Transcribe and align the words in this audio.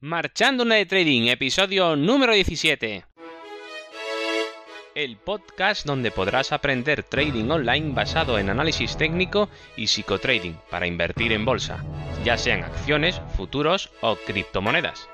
Marchando 0.00 0.64
de 0.64 0.86
Trading, 0.86 1.26
episodio 1.26 1.96
número 1.96 2.32
17. 2.32 3.04
El 4.94 5.16
podcast 5.16 5.84
donde 5.84 6.12
podrás 6.12 6.52
aprender 6.52 7.02
trading 7.02 7.50
online 7.50 7.94
basado 7.94 8.38
en 8.38 8.48
análisis 8.48 8.96
técnico 8.96 9.48
y 9.76 9.88
psicotrading 9.88 10.56
para 10.70 10.86
invertir 10.86 11.32
en 11.32 11.44
bolsa, 11.44 11.84
ya 12.24 12.38
sean 12.38 12.62
acciones, 12.62 13.20
futuros 13.36 13.90
o 14.00 14.14
criptomonedas. 14.14 15.08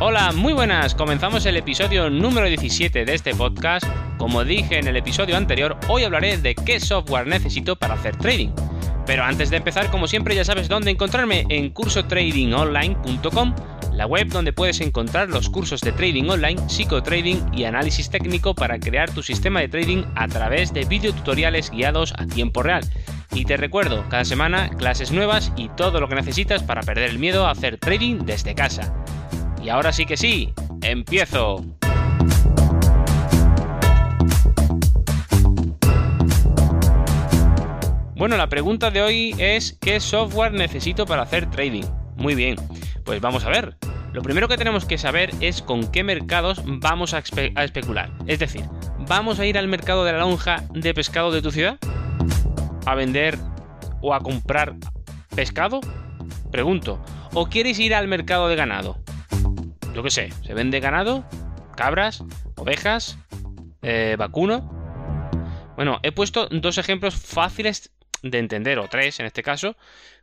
Hola, 0.00 0.32
muy 0.32 0.54
buenas. 0.54 0.94
Comenzamos 0.94 1.44
el 1.44 1.58
episodio 1.58 2.08
número 2.08 2.46
17 2.46 3.04
de 3.04 3.14
este 3.14 3.34
podcast. 3.34 3.86
Como 4.16 4.44
dije 4.44 4.78
en 4.78 4.86
el 4.86 4.96
episodio 4.96 5.36
anterior, 5.36 5.78
hoy 5.88 6.04
hablaré 6.04 6.38
de 6.38 6.54
qué 6.54 6.80
software 6.80 7.26
necesito 7.26 7.76
para 7.76 7.94
hacer 7.94 8.16
trading. 8.16 8.48
Pero 9.06 9.24
antes 9.24 9.50
de 9.50 9.58
empezar, 9.58 9.90
como 9.90 10.06
siempre, 10.06 10.34
ya 10.34 10.44
sabes 10.44 10.68
dónde 10.68 10.90
encontrarme 10.90 11.44
en 11.48 11.70
cursotradingonline.com, 11.70 13.54
la 13.92 14.06
web 14.06 14.28
donde 14.28 14.52
puedes 14.52 14.80
encontrar 14.80 15.28
los 15.28 15.50
cursos 15.50 15.80
de 15.82 15.92
trading 15.92 16.28
online, 16.28 16.68
psicotrading 16.68 17.54
y 17.54 17.64
análisis 17.64 18.08
técnico 18.10 18.54
para 18.54 18.78
crear 18.78 19.10
tu 19.10 19.22
sistema 19.22 19.60
de 19.60 19.68
trading 19.68 20.04
a 20.14 20.26
través 20.28 20.72
de 20.72 20.84
videotutoriales 20.84 21.70
guiados 21.70 22.14
a 22.16 22.26
tiempo 22.26 22.62
real. 22.62 22.82
Y 23.32 23.44
te 23.44 23.56
recuerdo, 23.56 24.04
cada 24.08 24.24
semana 24.24 24.70
clases 24.70 25.12
nuevas 25.12 25.52
y 25.56 25.68
todo 25.70 26.00
lo 26.00 26.08
que 26.08 26.14
necesitas 26.14 26.62
para 26.62 26.82
perder 26.82 27.10
el 27.10 27.18
miedo 27.18 27.46
a 27.46 27.50
hacer 27.50 27.78
trading 27.78 28.20
desde 28.24 28.54
casa. 28.54 28.94
Y 29.62 29.68
ahora 29.68 29.92
sí 29.92 30.06
que 30.06 30.16
sí, 30.16 30.52
empiezo. 30.82 31.64
Bueno, 38.16 38.36
la 38.36 38.48
pregunta 38.48 38.90
de 38.92 39.02
hoy 39.02 39.34
es 39.38 39.76
¿qué 39.80 39.98
software 39.98 40.52
necesito 40.52 41.04
para 41.04 41.22
hacer 41.22 41.50
trading? 41.50 41.84
Muy 42.16 42.36
bien, 42.36 42.56
pues 43.04 43.20
vamos 43.20 43.44
a 43.44 43.48
ver. 43.48 43.76
Lo 44.12 44.22
primero 44.22 44.46
que 44.46 44.56
tenemos 44.56 44.84
que 44.84 44.98
saber 44.98 45.30
es 45.40 45.62
con 45.62 45.90
qué 45.90 46.04
mercados 46.04 46.62
vamos 46.64 47.12
a, 47.12 47.18
especular. 47.18 48.12
Es 48.28 48.38
decir, 48.38 48.62
¿vamos 49.08 49.40
a 49.40 49.46
ir 49.46 49.58
al 49.58 49.66
mercado 49.66 50.04
de 50.04 50.12
la 50.12 50.18
lonja 50.18 50.62
de 50.72 50.94
pescado 50.94 51.32
de 51.32 51.42
tu 51.42 51.50
ciudad? 51.50 51.78
¿A 52.86 52.94
vender 52.94 53.36
o 54.00 54.14
a 54.14 54.20
comprar 54.20 54.76
pescado? 55.34 55.80
Pregunto. 56.52 57.02
¿O 57.32 57.46
quieres 57.46 57.80
ir 57.80 57.96
al 57.96 58.06
mercado 58.06 58.46
de 58.46 58.54
ganado? 58.54 59.02
yo 59.94 60.02
qué 60.02 60.10
sé, 60.10 60.32
se 60.44 60.54
vende 60.54 60.80
ganado, 60.80 61.24
cabras, 61.76 62.24
ovejas, 62.56 63.16
eh, 63.82 64.16
vacuno. 64.18 64.70
Bueno, 65.76 66.00
he 66.02 66.12
puesto 66.12 66.48
dos 66.48 66.78
ejemplos 66.78 67.14
fáciles 67.14 67.93
de 68.30 68.38
entender, 68.38 68.78
o 68.78 68.88
tres 68.88 69.20
en 69.20 69.26
este 69.26 69.42
caso, 69.42 69.76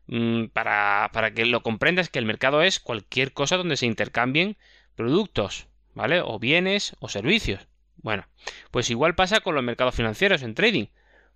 mm, 0.07 0.45
para, 0.47 1.09
para 1.13 1.33
que 1.33 1.45
lo 1.45 1.61
comprendas 1.61 2.09
que 2.09 2.19
el 2.19 2.25
mercado 2.25 2.61
es 2.61 2.79
cualquier 2.79 3.31
cosa 3.31 3.57
donde 3.57 3.77
se 3.77 3.85
intercambien 3.85 4.57
productos, 4.95 5.67
¿vale? 5.93 6.21
O 6.21 6.39
bienes 6.39 6.95
o 6.99 7.09
servicios. 7.09 7.67
Bueno, 7.97 8.25
pues 8.71 8.89
igual 8.89 9.15
pasa 9.15 9.41
con 9.41 9.55
los 9.55 9.63
mercados 9.63 9.95
financieros 9.95 10.41
en 10.41 10.55
trading. 10.55 10.87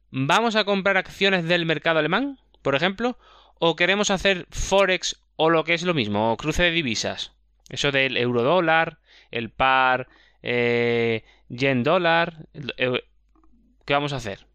¿Vamos 0.09 0.55
a 0.55 0.66
comprar 0.66 0.97
acciones 0.97 1.45
del 1.45 1.66
mercado 1.66 1.99
alemán, 1.99 2.39
por 2.61 2.75
ejemplo? 2.75 3.17
¿O 3.59 3.75
queremos 3.75 4.09
hacer 4.09 4.47
forex 4.50 5.22
o 5.35 5.50
lo 5.50 5.63
que 5.63 5.73
es 5.73 5.83
lo 5.83 5.94
mismo, 5.94 6.31
o 6.31 6.38
cruce 6.38 6.63
de 6.63 6.72
divisas? 6.72 7.33
Eso 7.69 7.91
del 7.91 8.17
euro 8.17 8.44
dólar, 8.44 9.00
el 9.31 9.50
par 9.50 10.07
eh, 10.41 11.23
yen 11.50 11.83
dólar. 11.83 12.47
¿Qué 12.53 13.94
vamos 13.94 14.13
a 14.13 14.17
hacer? 14.17 14.47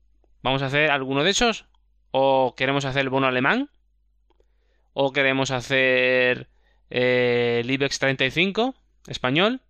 ¿Vamos 0.43 0.63
a 0.63 0.67
hacer 0.67 0.91
alguno 0.91 1.23
de 1.23 1.31
esos? 1.31 1.67
¿O 2.11 2.55
queremos 2.57 2.85
hacer 2.85 3.03
el 3.03 3.11
bono 3.11 3.27
alemán? 3.27 3.71
¿O 4.93 5.13
queremos 5.13 5.51
hacer 5.51 6.49
eh, 6.91 7.61
el 7.63 7.71
IBEX 7.71 7.99
35 7.99 8.75
español? 9.07 9.61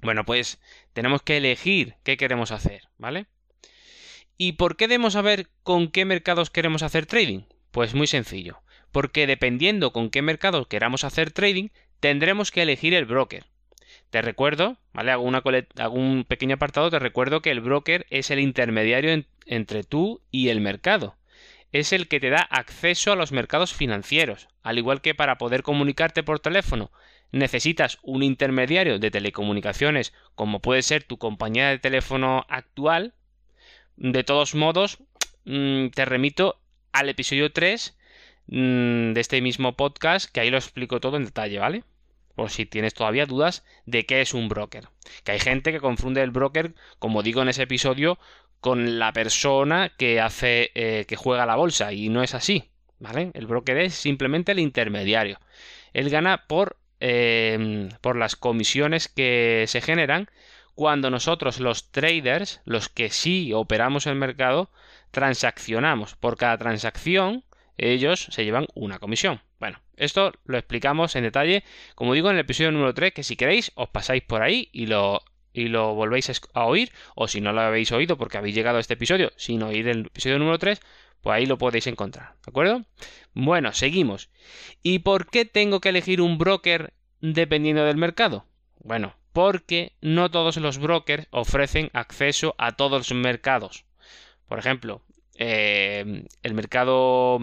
Bueno, 0.00 0.24
pues 0.24 0.60
tenemos 0.92 1.22
que 1.22 1.36
elegir 1.36 1.94
qué 2.02 2.16
queremos 2.16 2.50
hacer, 2.50 2.88
¿vale? 2.98 3.26
¿Y 4.36 4.52
por 4.52 4.76
qué 4.76 4.88
debemos 4.88 5.12
saber 5.12 5.48
con 5.62 5.88
qué 5.88 6.04
mercados 6.04 6.50
queremos 6.50 6.82
hacer 6.82 7.06
trading? 7.06 7.42
Pues 7.70 7.94
muy 7.94 8.08
sencillo, 8.08 8.60
porque 8.90 9.28
dependiendo 9.28 9.92
con 9.92 10.10
qué 10.10 10.20
mercados 10.20 10.66
queramos 10.66 11.04
hacer 11.04 11.30
trading, 11.30 11.68
tendremos 12.00 12.50
que 12.50 12.62
elegir 12.62 12.94
el 12.94 13.04
broker. 13.04 13.46
Te 14.12 14.20
recuerdo, 14.20 14.76
¿vale? 14.92 15.10
Hago, 15.10 15.24
un 15.94 16.24
pequeño 16.28 16.56
apartado, 16.56 16.90
te 16.90 16.98
recuerdo 16.98 17.40
que 17.40 17.50
el 17.50 17.62
broker 17.62 18.04
es 18.10 18.30
el 18.30 18.40
intermediario 18.40 19.24
entre 19.46 19.84
tú 19.84 20.20
y 20.30 20.50
el 20.50 20.60
mercado. 20.60 21.16
Es 21.72 21.94
el 21.94 22.08
que 22.08 22.20
te 22.20 22.28
da 22.28 22.42
acceso 22.42 23.10
a 23.10 23.16
los 23.16 23.32
mercados 23.32 23.72
financieros, 23.72 24.48
al 24.62 24.76
igual 24.76 25.00
que 25.00 25.14
para 25.14 25.38
poder 25.38 25.62
comunicarte 25.62 26.22
por 26.22 26.40
teléfono 26.40 26.92
necesitas 27.30 28.00
un 28.02 28.22
intermediario 28.22 28.98
de 28.98 29.10
telecomunicaciones 29.10 30.12
como 30.34 30.60
puede 30.60 30.82
ser 30.82 31.04
tu 31.04 31.16
compañía 31.16 31.70
de 31.70 31.78
teléfono 31.78 32.44
actual. 32.50 33.14
De 33.96 34.24
todos 34.24 34.54
modos, 34.54 34.98
mm, 35.46 35.86
te 35.88 36.04
remito 36.04 36.60
al 36.92 37.08
episodio 37.08 37.50
3 37.50 37.96
mm, 38.46 39.14
de 39.14 39.20
este 39.22 39.40
mismo 39.40 39.74
podcast, 39.74 40.30
que 40.30 40.40
ahí 40.40 40.50
lo 40.50 40.58
explico 40.58 41.00
todo 41.00 41.16
en 41.16 41.24
detalle, 41.24 41.58
¿vale? 41.58 41.84
Por 42.34 42.50
si 42.50 42.66
tienes 42.66 42.94
todavía 42.94 43.26
dudas 43.26 43.64
de 43.86 44.06
qué 44.06 44.20
es 44.20 44.34
un 44.34 44.48
broker. 44.48 44.88
Que 45.24 45.32
hay 45.32 45.38
gente 45.38 45.72
que 45.72 45.80
confunde 45.80 46.22
el 46.22 46.30
broker, 46.30 46.74
como 46.98 47.22
digo 47.22 47.42
en 47.42 47.48
ese 47.48 47.64
episodio, 47.64 48.18
con 48.60 48.98
la 48.98 49.12
persona 49.12 49.92
que 49.96 50.20
hace 50.20 50.70
eh, 50.74 51.04
que 51.06 51.16
juega 51.16 51.46
la 51.46 51.56
bolsa 51.56 51.92
y 51.92 52.08
no 52.08 52.22
es 52.22 52.34
así, 52.34 52.70
¿vale? 53.00 53.30
El 53.34 53.46
broker 53.46 53.76
es 53.78 53.94
simplemente 53.94 54.52
el 54.52 54.60
intermediario. 54.60 55.40
Él 55.92 56.10
gana 56.10 56.46
por 56.46 56.76
em, 57.00 57.88
por 58.00 58.16
las 58.16 58.36
comisiones 58.36 59.08
que 59.08 59.64
se 59.66 59.80
generan 59.80 60.28
cuando 60.74 61.10
nosotros 61.10 61.60
los 61.60 61.90
traders, 61.90 62.60
los 62.64 62.88
que 62.88 63.10
sí 63.10 63.52
operamos 63.52 64.06
el 64.06 64.14
mercado, 64.14 64.70
transaccionamos. 65.10 66.16
Por 66.16 66.36
cada 66.36 66.56
transacción 66.58 67.44
ellos 67.78 68.28
se 68.30 68.44
llevan 68.44 68.66
una 68.74 68.98
comisión. 68.98 69.40
Bueno, 69.58 69.80
esto 69.96 70.32
lo 70.44 70.58
explicamos 70.58 71.16
en 71.16 71.24
detalle, 71.24 71.64
como 71.94 72.14
digo, 72.14 72.30
en 72.30 72.36
el 72.36 72.40
episodio 72.40 72.72
número 72.72 72.94
3, 72.94 73.12
que 73.12 73.22
si 73.22 73.36
queréis 73.36 73.72
os 73.74 73.88
pasáis 73.88 74.22
por 74.22 74.42
ahí 74.42 74.68
y 74.72 74.86
lo, 74.86 75.22
y 75.52 75.68
lo 75.68 75.94
volvéis 75.94 76.30
a 76.54 76.64
oír, 76.64 76.92
o 77.14 77.28
si 77.28 77.40
no 77.40 77.52
lo 77.52 77.60
habéis 77.60 77.92
oído 77.92 78.16
porque 78.16 78.38
habéis 78.38 78.54
llegado 78.54 78.78
a 78.78 78.80
este 78.80 78.94
episodio 78.94 79.32
sin 79.36 79.62
oír 79.62 79.88
el 79.88 80.06
episodio 80.06 80.38
número 80.38 80.58
3, 80.58 80.80
pues 81.20 81.36
ahí 81.36 81.46
lo 81.46 81.58
podéis 81.58 81.86
encontrar, 81.86 82.34
¿de 82.44 82.50
acuerdo? 82.50 82.84
Bueno, 83.32 83.72
seguimos. 83.72 84.30
¿Y 84.82 85.00
por 85.00 85.30
qué 85.30 85.44
tengo 85.44 85.80
que 85.80 85.90
elegir 85.90 86.20
un 86.20 86.36
broker 86.36 86.92
dependiendo 87.20 87.84
del 87.84 87.96
mercado? 87.96 88.44
Bueno, 88.80 89.14
porque 89.32 89.92
no 90.00 90.30
todos 90.30 90.56
los 90.56 90.78
brokers 90.78 91.28
ofrecen 91.30 91.90
acceso 91.92 92.54
a 92.58 92.72
todos 92.72 93.10
los 93.10 93.18
mercados. 93.18 93.84
Por 94.48 94.58
ejemplo, 94.58 95.02
eh, 95.36 96.24
el 96.42 96.54
mercado 96.54 97.38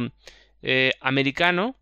eh, 0.62 0.94
americano, 1.00 1.76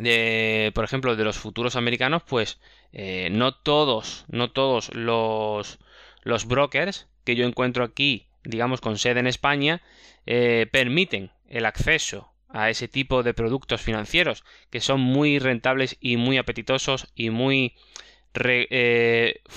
de, 0.00 0.72
por 0.74 0.84
ejemplo, 0.84 1.16
de 1.16 1.24
los 1.24 1.38
futuros 1.38 1.76
americanos, 1.76 2.22
pues 2.26 2.60
eh, 2.92 3.28
no 3.30 3.54
todos, 3.54 4.24
no 4.28 4.50
todos 4.50 4.94
los, 4.94 5.78
los 6.22 6.46
brokers 6.46 7.08
que 7.24 7.36
yo 7.36 7.46
encuentro 7.46 7.84
aquí, 7.84 8.28
digamos, 8.44 8.80
con 8.80 8.98
sede 8.98 9.20
en 9.20 9.26
España, 9.26 9.82
permiten 10.24 11.32
el 11.48 11.66
acceso 11.66 12.32
a 12.48 12.70
ese 12.70 12.86
tipo 12.86 13.24
de 13.24 13.34
productos 13.34 13.80
financieros 13.80 14.44
que 14.70 14.80
son 14.80 15.00
muy 15.00 15.40
rentables 15.40 15.96
y 16.00 16.16
muy 16.16 16.38
apetitosos 16.38 17.08
y 17.16 17.30
muy 17.30 17.74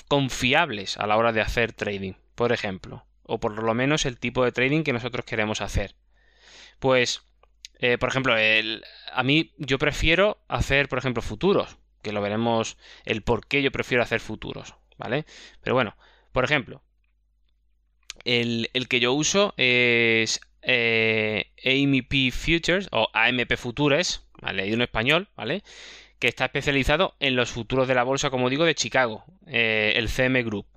confiables 0.08 0.98
a 0.98 1.06
la 1.06 1.18
hora 1.18 1.32
de 1.32 1.42
hacer 1.42 1.74
trading, 1.74 2.14
por 2.34 2.52
ejemplo 2.54 3.06
o 3.24 3.40
por 3.40 3.62
lo 3.62 3.74
menos 3.74 4.06
el 4.06 4.20
tipo 4.20 4.44
de 4.44 4.52
trading 4.52 4.84
que 4.84 4.94
nosotros 4.94 5.26
queremos 5.26 5.62
hacer. 5.62 5.96
Pues, 6.80 7.24
eh, 7.80 7.98
por 7.98 8.10
ejemplo, 8.10 8.34
a 8.34 9.24
mí 9.24 9.54
yo 9.58 9.78
prefiero 9.78 10.38
hacer, 10.48 10.88
por 10.90 11.00
ejemplo, 11.00 11.22
futuros, 11.22 11.78
que 12.02 12.12
lo 12.12 12.22
veremos 12.22 12.78
el 13.06 13.24
por 13.24 13.48
qué 13.48 13.62
yo 13.62 13.72
prefiero 13.72 14.04
hacer 14.04 14.20
futuros, 14.20 14.76
¿vale? 14.98 15.26
Pero 15.62 15.74
bueno, 15.74 15.96
por 16.32 16.44
ejemplo, 16.44 16.84
el, 18.26 18.70
que 18.90 19.00
yo 19.00 19.14
uso 19.14 19.54
es 19.58 20.42
eh, 20.62 21.52
AMP 21.66 22.34
Futures 22.34 22.88
o 22.92 23.10
AMP 23.14 23.56
Futures, 23.56 24.26
¿vale? 24.42 24.68
Y 24.68 24.74
en 24.74 24.82
español, 24.82 25.30
¿vale? 25.36 25.64
Que 26.20 26.28
está 26.28 26.46
especializado 26.46 27.16
en 27.20 27.36
los 27.36 27.52
futuros 27.52 27.88
de 27.88 27.96
la 27.96 28.04
bolsa, 28.04 28.30
como 28.30 28.50
digo, 28.50 28.66
de 28.66 28.76
Chicago, 28.76 29.26
eh, 29.48 29.94
el 29.96 30.10
CM 30.10 30.44
Group. 30.44 30.68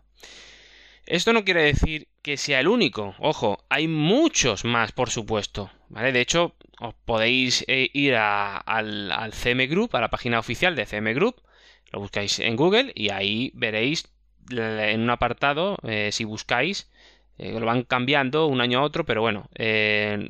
Esto 1.07 1.33
no 1.33 1.45
quiere 1.45 1.63
decir 1.63 2.09
que 2.23 2.37
sea 2.37 2.61
el 2.61 2.69
único. 2.69 3.15
Ojo, 3.19 3.65
hay 3.69 3.87
muchos 3.89 4.65
más, 4.65 4.93
por 4.93 5.11
supuesto. 5.11 5.71
¿Vale? 5.89 6.13
De 6.13 6.21
hecho, 6.21 6.55
os 6.81 6.95
podéis 7.05 7.65
eh, 7.69 7.91
ir 7.93 8.17
al, 8.17 9.33
CM 9.33 9.69
Group, 9.69 9.95
a 9.95 10.01
la 10.01 10.11
página 10.11 10.41
oficial 10.41 10.75
de 10.75 10.87
CM 10.87 11.15
Group. 11.15 11.37
Lo 11.93 12.01
buscáis 12.01 12.41
en 12.41 12.57
Google 12.57 12.93
y 12.95 13.11
ahí 13.11 13.53
veréis 13.55 14.13
en 14.51 15.01
un 15.01 15.11
apartado, 15.11 15.77
eh, 15.85 16.11
si 16.13 16.25
buscáis 16.25 16.91
lo 17.39 17.67
van 17.67 17.83
cambiando 17.83 18.47
un 18.47 18.61
año 18.61 18.79
a 18.79 18.83
otro, 18.83 19.05
pero 19.05 19.21
bueno, 19.21 19.49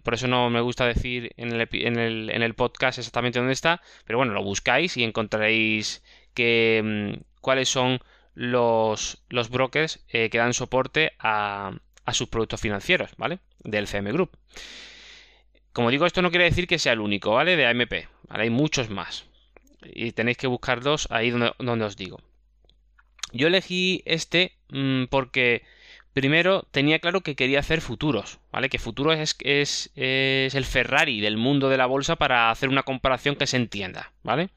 por 0.02 0.14
eso 0.14 0.26
no 0.26 0.50
me 0.50 0.60
gusta 0.60 0.86
decir 0.86 1.32
en 1.36 1.52
el, 1.52 2.54
podcast 2.54 2.98
exactamente 2.98 3.38
dónde 3.38 3.52
está, 3.52 3.80
pero 4.04 4.18
bueno, 4.18 4.32
lo 4.32 4.42
buscáis 4.42 4.96
y 4.96 5.04
encontraréis 5.04 6.02
que, 6.34 6.82
mm, 6.84 7.22
cuáles 7.40 7.68
son 7.68 8.00
los, 8.36 9.24
los 9.28 9.50
brokers 9.50 10.04
que 10.08 10.30
dan 10.32 10.54
soporte 10.54 11.12
a, 11.18 11.72
a 12.04 12.14
sus 12.14 12.28
productos 12.28 12.60
financieros, 12.60 13.10
¿vale? 13.18 13.40
Del 13.64 13.88
CM 13.88 14.12
Group. 14.12 14.30
Como 15.72 15.90
digo, 15.90 16.06
esto 16.06 16.22
no 16.22 16.30
quiere 16.30 16.44
decir 16.46 16.66
que 16.66 16.78
sea 16.78 16.92
el 16.92 17.00
único, 17.00 17.32
¿vale? 17.32 17.56
De 17.56 17.66
AMP, 17.66 17.92
Hay 18.30 18.48
muchos 18.48 18.88
más. 18.88 19.26
Y 19.82 20.12
tenéis 20.12 20.38
que 20.38 20.46
buscarlos 20.46 21.08
ahí 21.10 21.30
donde, 21.30 21.52
donde 21.58 21.84
os 21.84 21.96
digo. 21.96 22.18
Yo 23.32 23.48
elegí 23.48 24.02
este 24.06 24.56
mm, 24.70 25.04
porque 25.10 25.64
primero 26.12 26.66
tenía 26.70 26.98
claro 26.98 27.20
que 27.20 27.36
quería 27.36 27.60
hacer 27.60 27.80
futuros, 27.80 28.38
¿vale? 28.52 28.70
Que 28.70 28.78
futuros 28.78 29.18
es, 29.18 29.36
es, 29.40 29.90
es, 29.96 30.54
el 30.54 30.64
Ferrari 30.64 31.20
del 31.20 31.36
mundo 31.36 31.68
de 31.68 31.76
la 31.76 31.86
bolsa 31.86 32.16
para 32.16 32.50
hacer 32.50 32.68
una 32.68 32.84
comparación 32.84 33.36
que 33.36 33.46
se 33.46 33.58
entienda, 33.58 34.12
¿vale? 34.22 34.48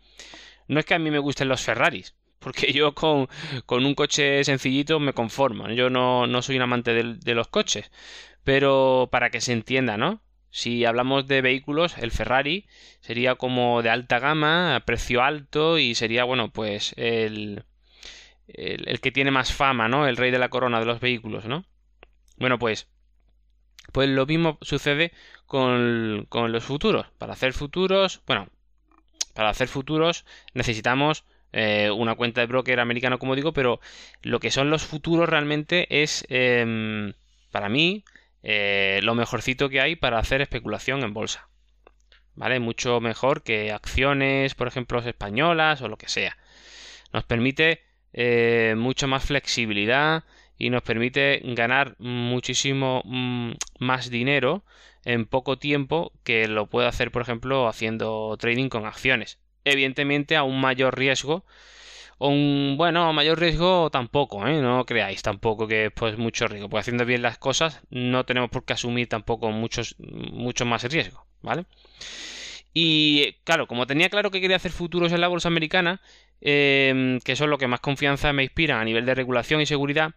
No 0.67 0.79
es 0.79 0.85
que 0.85 0.93
a 0.93 0.99
mí 0.99 1.11
me 1.11 1.19
gusten 1.19 1.49
los 1.49 1.61
Ferraris, 1.61 2.15
porque 2.39 2.71
yo 2.74 2.94
con, 2.94 3.27
un 3.69 3.95
coche 3.95 4.44
sencillito 4.44 5.00
me 5.00 5.13
conformo. 5.13 5.69
Yo 5.69 5.89
no, 5.89 6.41
soy 6.41 6.56
un 6.56 6.63
amante 6.63 6.94
de, 6.94 7.36
los 7.36 7.47
coches. 7.47 7.91
Pero 8.44 9.09
para 9.12 9.30
que 9.30 9.41
se 9.41 9.53
entienda, 9.53 9.97
¿no? 9.97 10.21
Si 10.50 10.83
hablamos 10.86 11.27
de 11.27 11.41
vehículos, 11.41 11.97
el 12.00 12.12
Ferrari 12.12 12.65
sería 13.01 13.36
como 13.36 13.83
de 13.83 13.91
alta 13.91 14.18
gama, 14.18 14.75
a 14.75 14.80
precio 14.80 15.21
alto 15.21 15.77
y 15.77 15.94
sería, 15.94 16.24
bueno, 16.24 16.51
pues 16.51 16.95
el, 16.97 17.65
el, 18.47 19.00
que 19.00 19.12
tiene 19.12 19.30
más 19.30 19.53
fama, 19.53 19.88
¿no? 19.88 20.07
El 20.07 20.18
rey 20.18 20.31
de 20.31 20.39
la 20.39 20.50
corona 20.50 20.80
de 20.80 20.88
los 20.88 21.00
vehículos, 21.00 21.45
¿no? 21.45 21.65
Bueno, 22.38 22.57
pues, 22.57 22.88
pues 23.91 24.09
lo 24.09 24.25
mismo 24.25 24.57
sucede 24.62 25.12
con, 25.45 26.25
con 26.30 26.51
los 26.51 26.63
futuros. 26.63 27.06
Para 27.19 27.33
hacer 27.33 27.53
futuros, 27.53 28.21
bueno, 28.25 28.47
para 29.36 29.50
hacer 29.50 29.68
futuros 29.68 30.25
necesitamos 30.56 31.25
eh, 31.51 31.90
una 31.92 32.16
cuenta 32.16 32.42
de 32.42 32.48
broker 32.48 32.80
americano, 32.80 33.19
como 33.19 33.36
digo, 33.36 33.54
pero 33.54 33.80
lo 34.22 34.40
que 34.40 34.51
son 34.51 34.69
los 34.69 34.84
futuros 34.86 35.28
realmente 35.28 36.04
es, 36.04 36.25
em, 36.30 37.13
para 37.51 37.69
mí, 37.69 38.04
eh, 38.44 39.00
lo 39.04 39.16
mejorcito 39.16 39.69
que 39.69 39.81
hay 39.81 39.96
para 39.96 40.19
hacer 40.19 40.42
especulación 40.42 41.04
en 41.04 41.13
bolsa. 41.13 41.50
¿Vale? 42.36 42.60
Mucho 42.60 43.01
mejor 43.01 43.44
que 43.44 43.72
acciones, 43.72 44.56
por 44.56 44.68
ejemplo, 44.68 45.00
españolas 45.00 45.81
o 45.81 45.90
lo 45.90 45.98
que 45.98 46.07
sea. 46.07 46.38
Nos 47.13 47.25
permite 47.25 47.81
eh, 48.13 48.75
mucho 48.78 49.07
más 49.07 49.25
flexibilidad 49.25 50.24
y 50.57 50.69
nos 50.69 50.84
permite 50.84 51.42
ganar 51.44 51.96
muchísimo 52.00 53.01
mm, 53.06 53.54
más 53.80 54.10
dinero 54.10 54.63
en 55.06 55.25
poco 55.25 55.57
tiempo 55.57 56.13
que 56.24 56.48
lo 56.48 56.68
puede 56.68 56.88
hacer, 56.88 57.12
por 57.12 57.22
ejemplo, 57.24 57.68
haciendo 57.68 58.38
trading 58.40 58.69
con 58.69 58.86
acciones 58.86 59.40
evidentemente 59.65 60.35
a 60.35 60.44
un 60.44 60.59
mayor 60.61 60.97
riesgo. 60.97 61.45
Un, 62.19 62.75
bueno, 62.77 63.13
mayor 63.13 63.39
riesgo 63.39 63.89
tampoco, 63.91 64.45
¿eh? 64.45 64.61
no 64.61 64.85
creáis 64.85 65.21
tampoco 65.21 65.67
que 65.67 65.89
pues 65.89 66.17
mucho 66.17 66.47
riesgo, 66.50 66.69
pues 66.69 66.81
haciendo 66.81 67.06
bien 67.06 67.21
las 67.21 67.38
cosas 67.38 67.81
no 67.91 68.25
tenemos 68.25 68.50
por 68.50 68.65
qué 68.65 68.73
asumir 68.73 69.07
tampoco 69.07 69.51
muchos, 69.51 69.95
mucho 70.00 70.65
más 70.65 70.83
riesgo, 70.83 71.25
¿vale? 71.41 71.65
Y 72.73 73.33
claro, 73.45 73.67
como 73.67 73.88
tenía 73.88 74.09
claro 74.09 74.31
que 74.31 74.41
quería 74.41 74.57
hacer 74.57 74.71
futuros 74.71 75.11
en 75.11 75.21
la 75.21 75.27
bolsa 75.27 75.47
americana, 75.47 76.01
em, 76.41 77.19
que 77.21 77.31
es 77.33 77.39
lo 77.39 77.57
que 77.57 77.67
más 77.67 77.79
confianza 77.79 78.33
me 78.33 78.44
inspira 78.44 78.79
a 78.79 78.85
nivel 78.85 79.05
de 79.05 79.15
regulación 79.15 79.62
y 79.62 79.65
seguridad, 79.65 80.13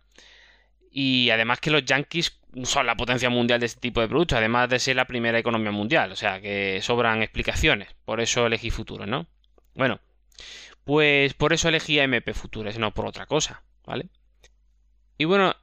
y 0.92 1.30
además 1.30 1.58
que 1.60 1.70
los 1.70 1.84
yankees 1.84 2.38
son 2.64 2.86
la 2.86 2.96
potencia 2.96 3.30
mundial 3.30 3.60
de 3.60 3.66
este 3.66 3.80
tipo 3.80 4.00
de 4.00 4.08
productos, 4.08 4.36
además 4.36 4.68
de 4.68 4.78
ser 4.78 4.96
la 4.96 5.06
primera 5.06 5.38
economía 5.38 5.70
mundial, 5.70 6.12
o 6.12 6.16
sea 6.16 6.40
que 6.40 6.80
sobran 6.82 7.22
explicaciones, 7.22 7.88
por 8.04 8.20
eso 8.20 8.46
elegí 8.46 8.70
futuros, 8.70 9.08
¿no? 9.08 9.26
Bueno, 9.74 10.00
pues 10.84 11.32
por 11.34 11.52
eso 11.52 11.68
elegí 11.68 11.98
MP 11.98 12.34
Futures, 12.34 12.78
no 12.78 12.92
por 12.92 13.06
otra 13.06 13.26
cosa, 13.26 13.62
¿vale? 13.86 14.08
Y 15.16 15.24
bueno, 15.24 15.54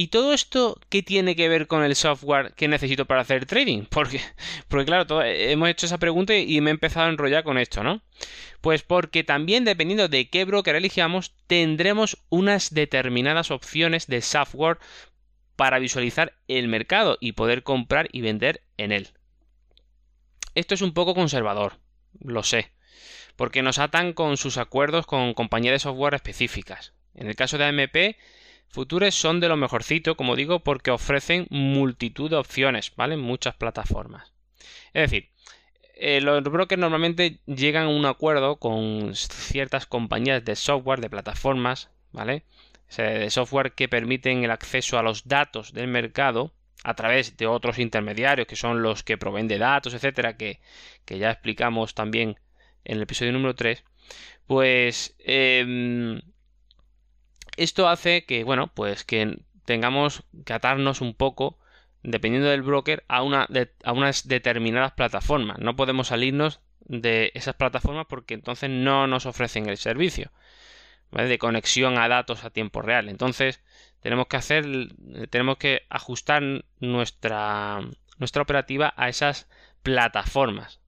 ¿y 0.00 0.08
todo 0.08 0.32
esto 0.32 0.80
qué 0.88 1.02
tiene 1.02 1.36
que 1.36 1.50
ver 1.50 1.66
con 1.66 1.84
el 1.84 1.94
software 1.94 2.54
que 2.54 2.68
necesito 2.68 3.04
para 3.04 3.20
hacer 3.20 3.44
trading? 3.44 3.84
Porque, 3.90 4.22
porque 4.68 4.86
claro, 4.86 5.22
hemos 5.22 5.68
hecho 5.68 5.84
esa 5.84 5.98
pregunta 5.98 6.34
y 6.34 6.58
me 6.62 6.70
he 6.70 6.72
empezado 6.72 7.04
a 7.04 7.10
enrollar 7.10 7.44
con 7.44 7.58
esto, 7.58 7.84
¿no? 7.84 8.00
Pues 8.62 8.82
porque 8.82 9.24
también 9.24 9.66
dependiendo 9.66 10.08
de 10.08 10.30
qué 10.30 10.46
broker 10.46 10.74
elijamos, 10.74 11.34
tendremos 11.46 12.16
unas 12.30 12.72
determinadas 12.72 13.50
opciones 13.50 14.06
de 14.06 14.22
software 14.22 14.78
para 15.54 15.78
visualizar 15.78 16.32
el 16.48 16.68
mercado 16.68 17.18
y 17.20 17.32
poder 17.32 17.62
comprar 17.62 18.08
y 18.10 18.22
vender 18.22 18.62
en 18.78 18.92
él. 18.92 19.08
Esto 20.54 20.72
es 20.72 20.80
un 20.80 20.94
poco 20.94 21.14
conservador, 21.14 21.74
lo 22.20 22.42
sé 22.42 22.72
porque 23.36 23.62
nos 23.62 23.78
atan 23.78 24.12
con 24.12 24.36
sus 24.36 24.58
acuerdos 24.58 25.06
con 25.06 25.32
compañías 25.32 25.72
de 25.72 25.78
software 25.78 26.12
específicas. 26.14 26.92
En 27.14 27.26
el 27.26 27.36
caso 27.36 27.56
de 27.56 27.64
AMP, 27.64 28.16
Futures 28.70 29.14
son 29.14 29.40
de 29.40 29.48
lo 29.48 29.56
mejorcito, 29.56 30.16
como 30.16 30.36
digo, 30.36 30.60
porque 30.60 30.92
ofrecen 30.92 31.46
multitud 31.50 32.30
de 32.30 32.36
opciones, 32.36 32.92
¿vale? 32.96 33.16
Muchas 33.16 33.56
plataformas. 33.56 34.32
Es 34.94 35.10
decir, 35.10 35.30
eh, 35.96 36.20
los 36.20 36.42
brokers 36.44 36.80
normalmente 36.80 37.40
llegan 37.46 37.86
a 37.86 37.88
un 37.88 38.06
acuerdo 38.06 38.56
con 38.56 39.14
ciertas 39.14 39.86
compañías 39.86 40.44
de 40.44 40.56
software, 40.56 41.00
de 41.00 41.10
plataformas, 41.10 41.90
¿vale? 42.12 42.44
de 42.96 43.30
software 43.30 43.72
que 43.72 43.88
permiten 43.88 44.42
el 44.42 44.50
acceso 44.50 44.98
a 44.98 45.02
los 45.02 45.28
datos 45.28 45.72
del 45.72 45.86
mercado 45.86 46.52
a 46.82 46.94
través 46.94 47.36
de 47.36 47.46
otros 47.46 47.78
intermediarios 47.78 48.48
que 48.48 48.56
son 48.56 48.82
los 48.82 49.02
que 49.02 49.18
proveen 49.18 49.46
de 49.46 49.58
datos, 49.58 49.94
etcétera, 49.94 50.36
que, 50.36 50.60
que 51.04 51.18
ya 51.18 51.30
explicamos 51.30 51.94
también 51.94 52.38
en 52.84 52.96
el 52.96 53.02
episodio 53.02 53.32
número 53.32 53.54
3, 53.54 53.84
pues 54.46 55.14
em, 55.18 56.20
esto 57.62 57.88
hace 57.88 58.24
que, 58.24 58.42
bueno, 58.42 58.72
pues 58.74 59.04
que 59.04 59.38
tengamos 59.64 60.24
que 60.44 60.52
atarnos 60.52 61.00
un 61.00 61.14
poco, 61.14 61.58
dependiendo 62.02 62.48
del 62.48 62.62
broker, 62.62 63.04
a, 63.06 63.22
una 63.22 63.46
a 63.84 63.92
unas 63.92 64.26
determinadas 64.26 64.92
plataformas. 64.92 65.58
No 65.58 65.76
podemos 65.76 66.08
salirnos 66.08 66.60
de 66.80 67.30
esas 67.34 67.54
plataformas 67.54 68.06
porque 68.08 68.34
entonces 68.34 68.70
no 68.70 69.06
nos 69.06 69.26
ofrecen 69.26 69.68
el 69.68 69.76
servicio 69.76 70.32
de 71.12 71.38
conexión 71.38 71.98
a 71.98 72.08
datos 72.08 72.44
a 72.44 72.50
tiempo 72.50 72.82
real. 72.82 73.08
Entonces 73.08 73.60
tenemos 74.00 74.26
que 74.28 74.36
hacer, 74.38 74.64
tenemos 75.28 75.58
que 75.58 75.82
ajustar 75.90 76.42
nuestra, 76.78 77.80
nuestra 78.18 78.42
operativa 78.42 78.94
a 78.96 79.08
esas 79.08 79.48
plataformas. 79.82 80.80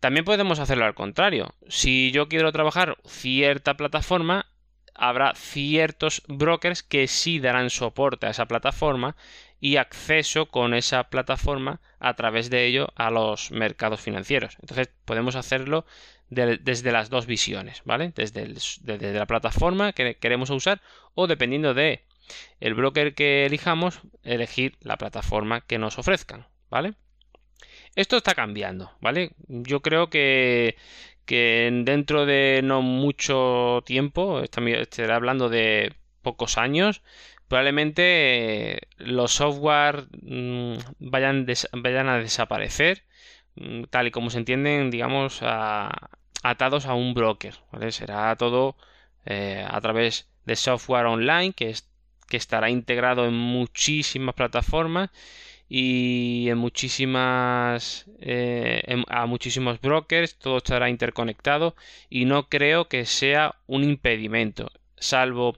También 0.00 0.24
podemos 0.24 0.58
hacerlo 0.58 0.84
al 0.84 0.94
contrario. 0.94 1.54
Si 1.68 2.10
yo 2.12 2.28
quiero 2.28 2.50
trabajar 2.52 2.98
cierta 3.04 3.76
plataforma, 3.76 4.46
habrá 4.98 5.34
ciertos 5.34 6.22
brokers 6.28 6.82
que 6.82 7.06
sí 7.08 7.38
darán 7.38 7.70
soporte 7.70 8.26
a 8.26 8.30
esa 8.30 8.46
plataforma 8.46 9.16
y 9.60 9.76
acceso 9.76 10.46
con 10.46 10.74
esa 10.74 11.04
plataforma 11.04 11.80
a 11.98 12.14
través 12.14 12.50
de 12.50 12.66
ello 12.66 12.88
a 12.96 13.10
los 13.10 13.50
mercados 13.50 14.00
financieros. 14.00 14.56
Entonces 14.60 14.90
podemos 15.04 15.34
hacerlo 15.36 15.86
desde 16.28 16.92
las 16.92 17.08
dos 17.08 17.26
visiones, 17.26 17.82
¿vale? 17.84 18.12
Desde, 18.14 18.46
desde, 18.46 19.12
la 19.12 19.26
plataforma 19.26 19.92
que 19.92 20.16
queremos 20.16 20.50
usar 20.50 20.80
o 21.14 21.26
dependiendo 21.26 21.72
de 21.72 22.02
el 22.60 22.74
broker 22.74 23.14
que 23.14 23.46
elijamos, 23.46 24.00
elegir 24.24 24.76
la 24.80 24.98
plataforma 24.98 25.60
que 25.60 25.78
nos 25.78 25.98
ofrezcan, 25.98 26.46
¿vale? 26.68 26.94
Esto 27.94 28.16
está 28.16 28.34
cambiando, 28.34 28.92
¿vale? 29.00 29.30
Yo 29.48 29.80
creo 29.80 30.10
que, 30.10 30.76
dentro 31.26 32.26
de 32.26 32.60
no 32.62 32.82
mucho 32.82 33.82
tiempo, 33.86 34.40
estaré 34.42 35.12
hablando 35.12 35.48
de 35.48 35.94
pocos 36.22 36.58
años, 36.58 37.02
probablemente 37.48 38.80
los 38.98 39.32
software 39.32 40.06
mm, 40.22 40.76
vayan, 40.98 41.46
vayan 41.72 42.08
a 42.08 42.18
desaparecer, 42.18 43.04
mm, 43.56 43.84
tal 43.90 44.08
y 44.08 44.10
como 44.10 44.30
se 44.30 44.38
entienden, 44.38 44.90
digamos, 44.90 45.40
atados 46.42 46.86
a 46.86 46.94
un 46.94 47.14
broker. 47.14 47.54
Será 47.90 48.36
todo 48.36 48.76
eh, 49.24 49.64
a 49.68 49.80
través 49.80 50.28
de 50.44 50.56
software 50.56 51.06
online 51.06 51.52
que, 51.52 51.74
que 52.28 52.36
estará 52.36 52.70
integrado 52.70 53.26
en 53.26 53.34
muchísimas 53.34 54.34
plataformas 54.34 55.10
y 55.68 56.46
en 56.48 56.58
muchísimas 56.58 58.06
eh, 58.20 59.02
a 59.08 59.26
muchísimos 59.26 59.80
brokers 59.80 60.36
todo 60.38 60.58
estará 60.58 60.88
interconectado 60.90 61.74
y 62.08 62.24
no 62.24 62.48
creo 62.48 62.88
que 62.88 63.04
sea 63.04 63.56
un 63.66 63.82
impedimento 63.82 64.70
salvo 64.96 65.56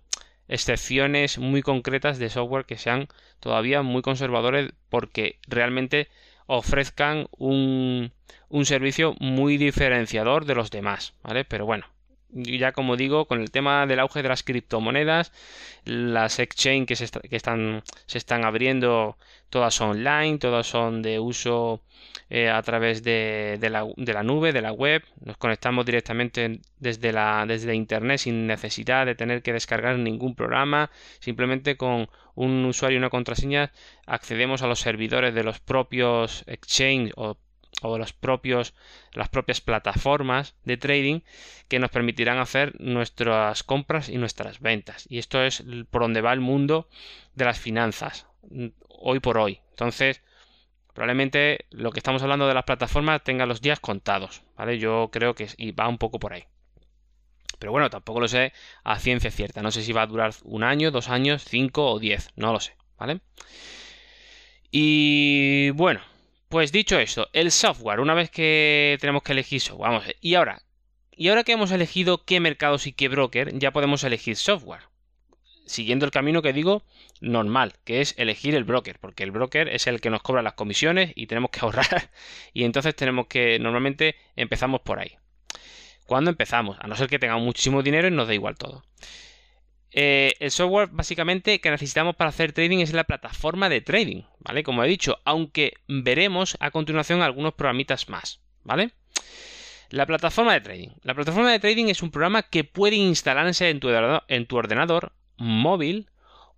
excepciones 0.48 1.38
muy 1.38 1.62
concretas 1.62 2.18
de 2.18 2.30
software 2.30 2.64
que 2.64 2.78
sean 2.78 3.08
todavía 3.40 3.82
muy 3.82 4.00
conservadores 4.00 4.72
porque 4.88 5.38
realmente 5.46 6.08
ofrezcan 6.46 7.28
un, 7.36 8.12
un 8.48 8.64
servicio 8.64 9.14
muy 9.20 9.58
diferenciador 9.58 10.46
de 10.46 10.54
los 10.54 10.70
demás 10.70 11.12
¿vale? 11.22 11.44
pero 11.44 11.66
bueno 11.66 11.86
ya 12.30 12.72
como 12.72 12.96
digo, 12.96 13.26
con 13.26 13.40
el 13.40 13.50
tema 13.50 13.86
del 13.86 14.00
auge 14.00 14.22
de 14.22 14.28
las 14.28 14.42
criptomonedas, 14.42 15.32
las 15.84 16.38
exchange 16.38 16.86
que, 16.86 16.96
se, 16.96 17.08
que 17.08 17.36
están, 17.36 17.82
se 18.06 18.18
están 18.18 18.44
abriendo, 18.44 19.16
todas 19.50 19.80
online, 19.80 20.38
todas 20.38 20.66
son 20.66 21.02
de 21.02 21.18
uso 21.18 21.82
eh, 22.30 22.50
a 22.50 22.62
través 22.62 23.02
de, 23.02 23.58
la, 23.70 23.86
de, 23.96 24.12
la, 24.12 24.22
nube, 24.22 24.52
de 24.52 24.62
la 24.62 24.72
web. 24.72 25.02
Nos 25.24 25.36
conectamos 25.38 25.86
directamente 25.86 26.60
desde 26.78 27.12
la, 27.12 27.44
desde 27.46 27.74
internet 27.74 28.18
sin 28.18 28.46
necesidad 28.46 29.06
de 29.06 29.14
tener 29.14 29.42
que 29.42 29.52
descargar 29.52 29.98
ningún 29.98 30.34
programa. 30.34 30.90
Simplemente 31.20 31.76
con 31.76 32.10
un 32.34 32.64
usuario 32.66 32.96
y 32.96 32.98
una 32.98 33.10
contraseña 33.10 33.72
accedemos 34.06 34.62
a 34.62 34.66
los 34.66 34.80
servidores 34.80 35.34
de 35.34 35.44
los 35.44 35.58
propios 35.60 36.44
exchange 36.46 37.12
o 37.16 37.36
o 37.82 37.98
los 37.98 38.12
propios, 38.12 38.74
las 39.12 39.28
propias 39.28 39.60
plataformas 39.60 40.54
de 40.64 40.76
trading 40.76 41.20
que 41.68 41.78
nos 41.78 41.90
permitirán 41.90 42.38
hacer 42.38 42.74
nuestras 42.80 43.62
compras 43.62 44.08
y 44.08 44.18
nuestras 44.18 44.60
ventas. 44.60 45.06
Y 45.08 45.18
esto 45.18 45.42
es 45.42 45.64
por 45.90 46.02
donde 46.02 46.20
va 46.20 46.32
el 46.32 46.40
mundo 46.40 46.88
de 47.34 47.44
las 47.44 47.58
finanzas 47.58 48.26
hoy 48.88 49.20
por 49.20 49.38
hoy. 49.38 49.60
Entonces, 49.70 50.22
probablemente 50.92 51.66
lo 51.70 51.92
que 51.92 52.00
estamos 52.00 52.22
hablando 52.22 52.48
de 52.48 52.54
las 52.54 52.64
plataformas 52.64 53.22
tenga 53.22 53.46
los 53.46 53.60
días 53.60 53.80
contados, 53.80 54.42
¿vale? 54.56 54.78
Yo 54.78 55.10
creo 55.12 55.34
que 55.34 55.46
va 55.78 55.88
un 55.88 55.98
poco 55.98 56.18
por 56.18 56.32
ahí. 56.32 56.44
Pero 57.58 57.72
bueno, 57.72 57.90
tampoco 57.90 58.20
lo 58.20 58.28
sé 58.28 58.52
a 58.84 58.98
ciencia 58.98 59.30
cierta. 59.30 59.62
No 59.62 59.70
sé 59.70 59.82
si 59.82 59.92
va 59.92 60.02
a 60.02 60.06
durar 60.06 60.32
un 60.44 60.62
año, 60.62 60.90
dos 60.90 61.08
años, 61.08 61.44
cinco 61.44 61.90
o 61.90 61.98
diez. 61.98 62.30
No 62.36 62.52
lo 62.52 62.60
sé, 62.60 62.76
¿vale? 62.98 63.20
Y 64.70 65.70
bueno, 65.70 66.00
pues 66.48 66.72
dicho 66.72 66.98
esto, 66.98 67.28
el 67.32 67.50
software, 67.50 68.00
una 68.00 68.14
vez 68.14 68.30
que 68.30 68.96
tenemos 69.00 69.22
que 69.22 69.32
elegir 69.32 69.60
software, 69.60 69.90
vamos, 69.90 70.04
y 70.20 70.34
ahora, 70.34 70.62
y 71.12 71.28
ahora 71.28 71.44
que 71.44 71.52
hemos 71.52 71.70
elegido 71.70 72.24
qué 72.24 72.40
mercados 72.40 72.86
y 72.86 72.92
qué 72.92 73.08
broker, 73.08 73.58
ya 73.58 73.70
podemos 73.70 74.04
elegir 74.04 74.36
software. 74.36 74.82
Siguiendo 75.66 76.06
el 76.06 76.10
camino 76.10 76.40
que 76.40 76.54
digo 76.54 76.82
normal, 77.20 77.74
que 77.84 78.00
es 78.00 78.14
elegir 78.16 78.54
el 78.54 78.64
broker, 78.64 78.98
porque 78.98 79.24
el 79.24 79.30
broker 79.30 79.68
es 79.68 79.86
el 79.86 80.00
que 80.00 80.08
nos 80.08 80.22
cobra 80.22 80.40
las 80.40 80.54
comisiones 80.54 81.12
y 81.14 81.26
tenemos 81.26 81.50
que 81.50 81.60
ahorrar, 81.62 82.10
y 82.54 82.64
entonces 82.64 82.96
tenemos 82.96 83.26
que, 83.26 83.58
normalmente 83.58 84.16
empezamos 84.34 84.80
por 84.80 85.00
ahí. 85.00 85.16
¿Cuándo 86.06 86.30
empezamos? 86.30 86.78
A 86.80 86.86
no 86.86 86.96
ser 86.96 87.08
que 87.08 87.18
tengamos 87.18 87.44
muchísimo 87.44 87.82
dinero 87.82 88.08
y 88.08 88.10
nos 88.10 88.26
da 88.26 88.32
igual 88.32 88.56
todo. 88.56 88.82
Eh, 89.90 90.34
el 90.40 90.50
software 90.50 90.90
básicamente 90.92 91.60
que 91.60 91.70
necesitamos 91.70 92.14
para 92.14 92.30
hacer 92.30 92.52
trading 92.52 92.78
es 92.78 92.92
la 92.92 93.04
plataforma 93.04 93.68
de 93.68 93.80
trading, 93.80 94.22
¿vale? 94.40 94.62
Como 94.62 94.84
he 94.84 94.88
dicho, 94.88 95.18
aunque 95.24 95.74
veremos 95.88 96.56
a 96.60 96.70
continuación 96.70 97.22
algunos 97.22 97.54
programitas 97.54 98.08
más, 98.08 98.40
¿vale? 98.64 98.92
La 99.90 100.04
plataforma 100.04 100.52
de 100.52 100.60
trading. 100.60 100.88
La 101.02 101.14
plataforma 101.14 101.50
de 101.50 101.60
trading 101.60 101.86
es 101.86 102.02
un 102.02 102.10
programa 102.10 102.42
que 102.42 102.64
puede 102.64 102.96
instalarse 102.96 103.70
en 103.70 103.80
tu, 103.80 103.88
en 104.28 104.46
tu 104.46 104.56
ordenador 104.56 105.12
móvil 105.38 106.10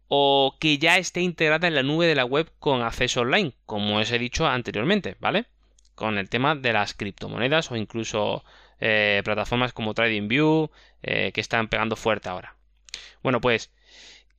o 0.09 0.57
que 0.59 0.79
ya 0.79 0.99
esté 0.99 1.21
integrada 1.21 1.69
en 1.69 1.77
la 1.77 1.85
nube 1.85 2.07
de 2.07 2.17
la 2.17 2.25
web 2.25 2.51
con 2.59 2.83
acceso 2.83 3.21
online, 3.21 3.53
como 3.67 3.99
os 3.99 4.11
he 4.11 4.19
dicho 4.19 4.49
anteriormente, 4.49 5.17
¿vale? 5.21 5.47
Con 5.95 6.19
el 6.19 6.29
tema 6.29 6.57
de 6.57 6.73
las 6.73 6.95
criptomonedas 6.95 7.71
o 7.71 7.77
incluso 7.77 8.45
eh, 8.81 9.23
plataformas 9.25 9.73
como 9.73 9.95
TradingView 9.95 10.71
eh, 11.03 11.31
que 11.33 11.41
están 11.41 11.69
pegando 11.69 11.95
fuerte 11.95 12.29
ahora. 12.29 12.57
Bueno, 13.23 13.41
pues 13.41 13.71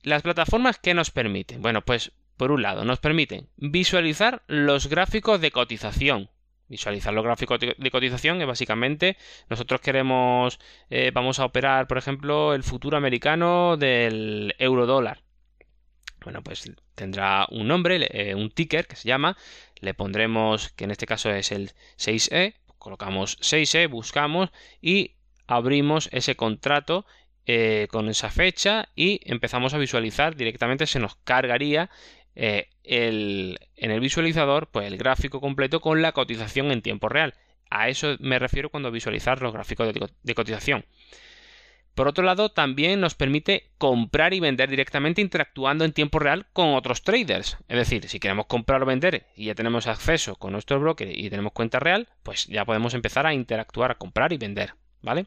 las 0.02 0.22
plataformas 0.22 0.78
que 0.78 0.94
nos 0.94 1.10
permiten. 1.10 1.62
Bueno, 1.62 1.82
pues 1.82 2.12
por 2.36 2.50
un 2.50 2.62
lado 2.62 2.84
nos 2.84 2.98
permiten 2.98 3.48
visualizar 3.56 4.42
los 4.46 4.88
gráficos 4.88 5.40
de 5.40 5.50
cotización. 5.50 6.30
Visualizar 6.68 7.12
los 7.12 7.24
gráficos 7.24 7.60
de 7.60 7.90
cotización 7.90 8.40
es 8.40 8.46
básicamente 8.46 9.18
nosotros 9.50 9.80
queremos, 9.82 10.58
eh, 10.88 11.10
vamos 11.12 11.38
a 11.38 11.44
operar, 11.44 11.86
por 11.86 11.98
ejemplo, 11.98 12.54
el 12.54 12.62
futuro 12.62 12.96
americano 12.96 13.76
del 13.76 14.54
euro 14.58 14.86
dólar. 14.86 15.22
Bueno, 16.24 16.42
pues 16.42 16.70
tendrá 16.94 17.46
un 17.50 17.68
nombre, 17.68 18.08
eh, 18.10 18.34
un 18.34 18.50
ticker 18.50 18.86
que 18.86 18.96
se 18.96 19.08
llama, 19.08 19.36
le 19.80 19.92
pondremos, 19.92 20.70
que 20.70 20.84
en 20.84 20.92
este 20.92 21.06
caso 21.06 21.30
es 21.30 21.52
el 21.52 21.72
6E, 21.98 22.54
colocamos 22.78 23.38
6E, 23.40 23.88
buscamos 23.88 24.50
y 24.80 25.16
abrimos 25.46 26.08
ese 26.12 26.36
contrato 26.36 27.04
eh, 27.46 27.88
con 27.90 28.08
esa 28.08 28.30
fecha 28.30 28.88
y 28.94 29.20
empezamos 29.24 29.74
a 29.74 29.78
visualizar 29.78 30.36
directamente 30.36 30.86
se 30.86 31.00
nos 31.00 31.16
cargaría 31.16 31.90
eh, 32.36 32.68
el, 32.84 33.58
en 33.74 33.90
el 33.90 33.98
visualizador 33.98 34.68
pues 34.68 34.86
el 34.86 34.96
gráfico 34.96 35.40
completo 35.40 35.80
con 35.80 36.02
la 36.02 36.12
cotización 36.12 36.70
en 36.70 36.82
tiempo 36.82 37.08
real 37.08 37.34
a 37.68 37.88
eso 37.88 38.16
me 38.20 38.38
refiero 38.38 38.70
cuando 38.70 38.92
visualizar 38.92 39.42
los 39.42 39.52
gráficos 39.52 39.92
de, 40.22 40.34
cotización 40.34 40.84
por 41.96 42.08
otro 42.08 42.24
lado, 42.24 42.48
también 42.48 43.00
nos 43.00 43.14
permite 43.14 43.70
comprar 43.76 44.32
y 44.32 44.40
vender 44.40 44.70
directamente 44.70 45.20
interactuando 45.20 45.84
en 45.84 45.92
tiempo 45.92 46.18
real 46.18 46.46
con 46.54 46.74
otros 46.74 47.02
traders. 47.02 47.58
Es 47.68 47.76
decir, 47.76 48.08
si 48.08 48.18
queremos 48.18 48.46
comprar 48.46 48.82
o 48.82 48.86
vender 48.86 49.26
y 49.36 49.46
ya 49.46 49.54
tenemos 49.54 49.86
acceso 49.86 50.36
con 50.36 50.52
nuestro 50.52 50.80
broker 50.80 51.06
y 51.10 51.28
tenemos 51.28 51.52
cuenta 51.52 51.80
real, 51.80 52.08
pues 52.22 52.46
ya 52.46 52.64
podemos 52.64 52.94
empezar 52.94 53.26
a 53.26 53.34
interactuar, 53.34 53.90
a 53.90 53.96
comprar 53.96 54.32
y 54.32 54.38
vender. 54.38 54.74
¿Vale? 55.02 55.26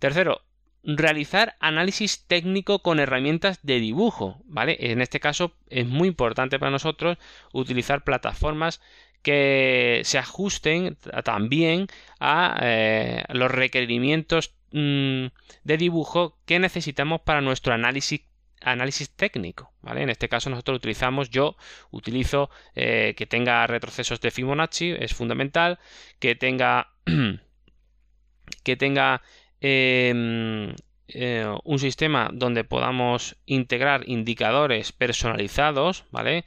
Tercero, 0.00 0.42
realizar 0.86 1.56
análisis 1.58 2.24
técnico 2.26 2.78
con 2.80 3.00
herramientas 3.00 3.58
de 3.62 3.80
dibujo, 3.80 4.40
¿vale? 4.44 4.76
En 4.78 5.02
este 5.02 5.18
caso 5.18 5.52
es 5.68 5.86
muy 5.86 6.06
importante 6.08 6.58
para 6.58 6.70
nosotros 6.70 7.18
utilizar 7.52 8.04
plataformas 8.04 8.80
que 9.22 10.02
se 10.04 10.18
ajusten 10.18 10.96
también 11.24 11.88
a 12.20 12.58
eh, 12.62 13.24
los 13.30 13.50
requerimientos 13.50 14.54
mm, 14.70 15.26
de 15.64 15.76
dibujo 15.76 16.38
que 16.46 16.60
necesitamos 16.60 17.20
para 17.22 17.40
nuestro 17.40 17.74
análisis 17.74 18.22
análisis 18.62 19.10
técnico, 19.10 19.72
¿vale? 19.82 20.02
En 20.02 20.10
este 20.10 20.28
caso 20.28 20.50
nosotros 20.50 20.76
utilizamos, 20.76 21.30
yo 21.30 21.56
utilizo 21.90 22.50
eh, 22.74 23.14
que 23.16 23.26
tenga 23.26 23.66
retrocesos 23.66 24.20
de 24.20 24.30
Fibonacci, 24.30 24.94
es 24.98 25.14
fundamental, 25.14 25.78
que 26.18 26.34
tenga 26.34 26.92
que 28.64 28.76
tenga 28.76 29.22
Em, 29.60 30.74
eh, 31.08 31.46
un 31.64 31.78
sistema 31.78 32.30
donde 32.32 32.64
podamos 32.64 33.36
integrar 33.46 34.08
indicadores 34.08 34.92
personalizados, 34.92 36.04
¿vale? 36.10 36.44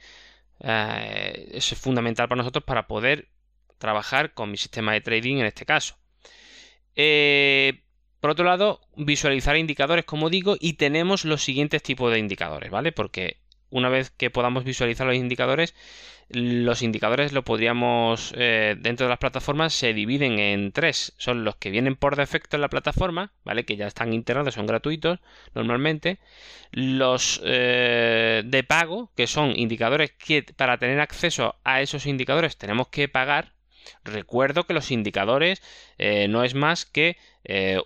Eh, 0.60 1.50
es 1.52 1.74
fundamental 1.74 2.28
para 2.28 2.38
nosotros 2.38 2.64
para 2.64 2.86
poder 2.86 3.28
trabajar 3.78 4.34
con 4.34 4.50
mi 4.50 4.56
sistema 4.58 4.92
de 4.92 5.00
trading 5.00 5.38
en 5.38 5.46
este 5.46 5.64
caso. 5.64 5.96
Eh, 6.94 7.82
por 8.20 8.30
otro 8.30 8.44
lado, 8.44 8.80
visualizar 8.96 9.56
indicadores, 9.56 10.04
como 10.04 10.28
digo, 10.28 10.56
y 10.60 10.74
tenemos 10.74 11.24
los 11.24 11.42
siguientes 11.42 11.82
tipos 11.82 12.12
de 12.12 12.18
indicadores, 12.18 12.70
¿vale? 12.70 12.92
Porque 12.92 13.38
una 13.70 13.88
vez 13.88 14.10
que 14.10 14.30
podamos 14.30 14.64
visualizar 14.64 15.06
los 15.06 15.16
indicadores, 15.16 15.74
los 16.32 16.82
indicadores 16.82 17.32
lo 17.32 17.42
podríamos, 17.42 18.32
eh, 18.36 18.76
dentro 18.78 19.06
de 19.06 19.10
las 19.10 19.18
plataformas, 19.18 19.74
se 19.74 19.92
dividen 19.92 20.38
en 20.38 20.70
tres. 20.70 21.12
Son 21.18 21.42
los 21.42 21.56
que 21.56 21.70
vienen 21.70 21.96
por 21.96 22.14
defecto 22.14 22.56
en 22.56 22.60
la 22.60 22.68
plataforma, 22.68 23.32
¿vale? 23.44 23.64
Que 23.64 23.76
ya 23.76 23.88
están 23.88 24.12
integrados, 24.12 24.54
son 24.54 24.66
gratuitos 24.66 25.18
normalmente. 25.54 26.20
Los 26.70 27.40
eh, 27.44 28.42
de 28.44 28.62
pago, 28.62 29.10
que 29.16 29.26
son 29.26 29.58
indicadores 29.58 30.12
que 30.12 30.44
para 30.44 30.78
tener 30.78 31.00
acceso 31.00 31.56
a 31.64 31.80
esos 31.80 32.06
indicadores 32.06 32.56
tenemos 32.56 32.88
que 32.88 33.08
pagar. 33.08 33.54
Recuerdo 34.04 34.64
que 34.64 34.74
los 34.74 34.92
indicadores 34.92 35.62
eh, 35.98 36.28
no 36.28 36.44
es 36.44 36.54
más 36.54 36.86
que 36.86 37.16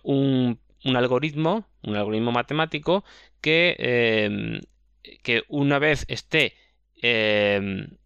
un, 0.02 0.58
un 0.84 0.96
algoritmo, 0.96 1.66
un 1.82 1.96
algoritmo 1.96 2.30
matemático 2.30 3.04
que 3.40 4.60
que 5.23 5.42
una 5.49 5.78
vez 5.78 6.04
esté 6.08 6.54
em, 7.02 7.96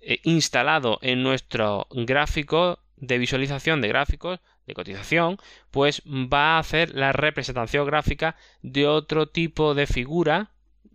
eh, 0.00 0.20
instalado 0.24 0.98
en 1.02 1.22
nuestro 1.22 1.86
gráfico 1.90 2.80
de 2.96 3.18
visualización 3.18 3.80
de 3.80 3.88
gráficos 3.88 4.40
de 4.66 4.74
cotización, 4.74 5.38
pues 5.70 6.02
va 6.06 6.56
a 6.56 6.58
hacer 6.58 6.94
la 6.94 7.12
representación 7.12 7.86
gráfica 7.86 8.36
de 8.62 8.86
otro 8.86 9.28
tipo 9.28 9.74
de 9.74 9.86
figura 9.86 10.50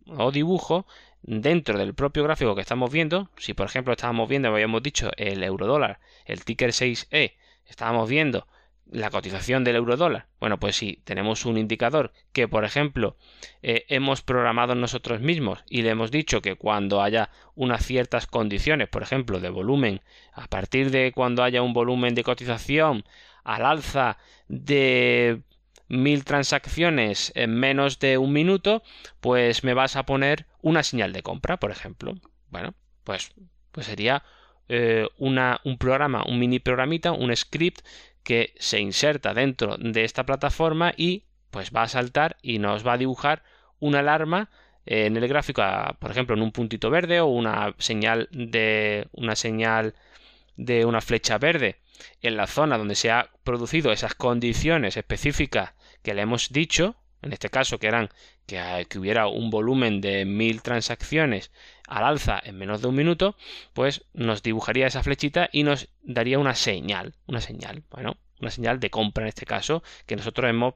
o 0.06 0.32
dibujo 0.32 0.86
dentro 1.22 1.78
del 1.78 1.94
propio 1.94 2.24
gráfico 2.24 2.56
que 2.56 2.62
estamos 2.62 2.92
viendo. 2.92 3.30
Si 3.38 3.54
por 3.54 3.68
ejemplo 3.68 3.94
estábamos 3.94 4.30
viendo, 4.30 4.50
habíamos 4.50 4.84
dicho 4.84 5.12
el 5.18 5.44
euro 5.44 5.68
dólar, 5.68 6.00
el 6.26 6.46
ticker 6.46 6.72
6E, 6.72 7.34
estábamos 7.66 8.10
viendo 8.10 8.48
la 8.92 9.10
cotización 9.10 9.64
del 9.64 9.76
euro 9.76 9.98
dólar. 9.98 10.28
Bueno, 10.40 10.60
pues 10.60 10.76
si 10.78 11.02
tenemos 11.04 11.46
un 11.46 11.58
indicador 11.58 12.14
que, 12.32 12.48
por 12.48 12.64
ejemplo, 12.64 13.18
eh, 13.62 13.86
hemos 13.90 14.22
programado 14.22 14.76
nosotros 14.76 15.22
mismos 15.22 15.64
y 15.70 15.82
le 15.82 15.90
hemos 15.90 16.12
dicho 16.12 16.42
que 16.42 16.56
cuando 16.56 17.02
haya 17.02 17.30
unas 17.56 17.86
ciertas 17.86 18.28
condiciones, 18.28 18.88
por 18.88 19.04
ejemplo, 19.04 19.40
de 19.40 19.50
volumen, 19.50 20.02
a 20.34 20.48
partir 20.48 20.92
de 20.92 21.12
cuando 21.14 21.44
haya 21.44 21.62
un 21.62 21.74
volumen 21.74 22.16
de 22.16 22.24
cotización 22.24 23.04
al 23.44 23.66
alza 23.66 24.18
de 24.48 25.42
mil 25.90 26.26
transacciones 26.26 27.32
en 27.36 27.56
menos 27.56 28.00
de 28.00 28.18
un 28.18 28.34
minuto, 28.34 28.84
pues 29.22 29.64
me 29.64 29.74
vas 29.74 29.96
a 29.96 30.06
poner 30.06 30.46
una 30.62 30.84
señal 30.84 31.14
de 31.14 31.24
compra, 31.24 31.58
por 31.58 31.72
ejemplo. 31.72 32.16
Bueno, 32.50 32.74
pues, 33.04 33.32
pues 33.72 33.86
sería 33.86 34.24
eh, 34.70 35.08
una, 35.18 35.62
un 35.64 35.78
programa, 35.78 36.26
un 36.28 36.40
mini 36.40 36.60
programita, 36.60 37.12
un 37.12 37.36
script 37.36 37.86
que 38.28 38.54
se 38.60 38.82
inserta 38.82 39.34
dentro 39.34 39.78
de 39.78 40.04
esta 40.04 40.26
plataforma 40.26 40.94
y 40.98 41.24
pues 41.50 41.72
va 41.74 41.84
a 41.84 41.88
saltar 41.88 42.36
y 42.42 42.60
nos 42.60 42.86
va 42.86 42.92
a 42.92 42.98
dibujar 42.98 43.42
una 43.80 44.00
alarma 44.00 44.50
en 44.86 45.16
el 45.16 45.30
gráfico, 45.30 45.64
por 45.98 46.12
ejemplo, 46.12 46.36
en 46.36 46.42
un 46.42 46.52
puntito 46.52 46.90
verde 46.90 47.22
o 47.22 47.28
una 47.28 47.74
señal 47.78 48.28
de 48.34 49.08
una 49.14 49.38
señal 49.38 49.96
de 50.58 50.84
una 50.84 51.00
flecha 51.00 51.38
verde. 51.38 51.80
En 52.22 52.36
la 52.36 52.48
zona 52.48 52.78
donde 52.78 52.96
se 52.96 53.12
ha 53.12 53.30
producido 53.46 53.94
esas 53.94 54.14
condiciones 54.14 54.98
específicas 54.98 55.72
que 56.04 56.14
le 56.14 56.24
hemos 56.24 56.50
dicho, 56.50 56.98
en 57.22 57.32
este 57.32 57.50
caso 57.50 57.80
que 57.80 57.88
eran 57.88 58.10
que, 58.46 58.88
que 58.90 59.00
hubiera 59.00 59.28
un 59.28 59.50
volumen 59.50 60.02
de 60.02 60.26
mil 60.26 60.62
transacciones 60.62 61.50
al 61.88 62.04
alza 62.04 62.40
en 62.44 62.58
menos 62.58 62.82
de 62.82 62.88
un 62.90 62.96
minuto, 62.96 63.36
pues 63.74 64.06
nos 64.14 64.44
dibujaría 64.44 64.88
esa 64.88 65.04
flechita 65.04 65.50
y 65.52 65.64
nos 65.64 65.90
daría 66.04 66.38
una 66.40 66.54
señal, 66.56 67.16
una 67.26 67.42
señal, 67.42 67.84
bueno, 67.90 68.18
una 68.40 68.52
señal 68.52 68.80
de 68.80 68.90
compra 68.90 69.24
en 69.24 69.30
este 69.30 69.46
caso, 69.46 69.82
que 70.06 70.16
nosotros 70.16 70.50
hemos 70.50 70.76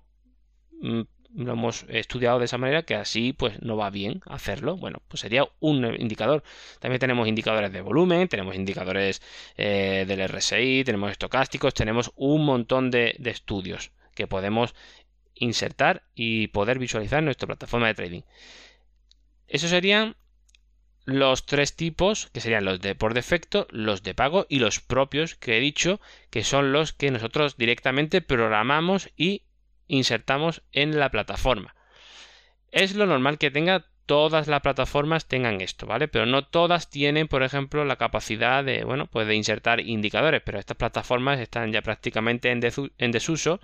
mm, 0.82 1.02
lo 1.36 1.54
hemos 1.54 1.86
estudiado 1.88 2.40
de 2.40 2.46
esa 2.46 2.58
manera 2.58 2.84
que 2.84 2.96
así 2.96 3.34
pues 3.34 3.62
no 3.62 3.78
va 3.78 3.90
bien 3.90 4.22
hacerlo. 4.26 4.78
Bueno, 4.78 5.02
pues 5.08 5.22
sería 5.22 5.48
un 5.60 5.86
indicador. 6.00 6.44
También 6.80 7.00
tenemos 7.00 7.28
indicadores 7.28 7.72
de 7.72 7.82
volumen, 7.82 8.28
tenemos 8.28 8.56
indicadores 8.56 9.22
eh, 9.58 10.06
del 10.08 10.28
RSI, 10.28 10.84
tenemos 10.84 11.12
estocásticos, 11.12 11.74
tenemos 11.74 12.12
un 12.16 12.46
montón 12.46 12.92
de, 12.92 13.16
estudios 13.26 13.92
que 14.14 14.28
podemos 14.28 14.76
insertar 15.36 16.04
y 16.16 16.48
poder 16.48 16.80
visualizar 16.80 17.24
nuestra 17.24 17.48
plataforma 17.48 17.88
de 17.88 17.94
trading. 17.94 18.22
Esos 19.48 19.70
serían 19.70 20.16
los 21.06 21.46
tres 21.46 21.76
tipos, 21.76 22.28
que 22.34 22.42
serían 22.42 22.66
los 22.66 22.80
de 22.80 22.96
por 22.96 23.14
defecto, 23.14 23.68
los 23.72 24.04
de 24.04 24.14
pago 24.14 24.46
y 24.50 24.60
los 24.60 24.80
propios 24.80 25.36
que 25.36 25.58
he 25.58 25.60
dicho, 25.60 26.00
que 26.30 26.44
son 26.44 26.72
los 26.72 26.94
que 26.94 27.12
nosotros 27.12 27.58
directamente 27.58 28.22
programamos 28.22 29.10
y 29.18 29.44
insertamos 29.88 30.62
en 30.72 31.00
la 31.00 31.10
plataforma. 31.10 31.76
Es 32.72 32.96
lo 32.96 33.06
normal 33.06 33.38
que 33.38 33.52
tenga 33.52 33.86
todas 34.06 34.48
las 34.48 34.62
plataformas 34.62 35.26
tengan 35.26 35.62
esto, 35.62 35.86
¿vale? 35.86 36.10
Pero 36.10 36.26
no 36.26 36.46
todas 36.46 36.90
tienen, 36.90 37.30
por 37.30 37.44
ejemplo, 37.44 37.86
la 37.86 37.96
capacidad 37.96 38.62
de, 38.62 38.84
bueno, 38.84 39.08
pues 39.08 39.26
de 39.26 39.36
insertar 39.36 39.80
indicadores, 39.80 40.42
pero 40.44 40.60
estas 40.60 40.76
plataformas 40.76 41.40
están 41.40 41.72
ya 41.72 41.82
prácticamente 41.82 42.52
en, 42.52 43.12
desuso 43.12 43.60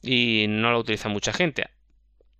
y 0.00 0.46
no 0.48 0.70
lo 0.70 0.78
utiliza 0.78 1.08
mucha 1.08 1.32
gente. 1.32 1.66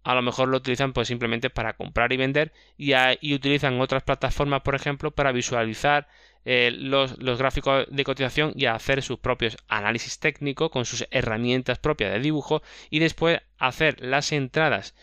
A 0.04 0.14
lo 0.14 0.22
mejor 0.22 0.48
lo 0.48 0.58
utilizan 0.58 0.92
pues 0.92 1.08
simplemente 1.08 1.50
para 1.50 1.72
comprar 1.72 2.12
y 2.12 2.18
vender 2.18 2.52
y, 2.76 3.34
utilizan 3.34 3.80
otras 3.80 4.02
plataformas, 4.02 4.60
por 4.60 4.74
ejemplo, 4.74 5.10
para 5.10 5.32
visualizar 5.32 6.06
eh, 6.44 6.70
los, 6.72 7.16
gráficos 7.38 7.86
de 7.90 8.04
cotización 8.04 8.52
y 8.54 8.66
hacer 8.66 9.02
sus 9.02 9.18
propios 9.18 9.56
análisis 9.66 10.18
técnicos 10.18 10.70
con 10.70 10.84
sus 10.84 11.06
herramientas 11.10 11.78
propias 11.78 12.12
de 12.12 12.20
dibujo 12.20 12.62
y 12.90 12.98
después 12.98 13.40
hacer 13.58 13.98
las 14.00 14.30
entradas, 14.32 14.94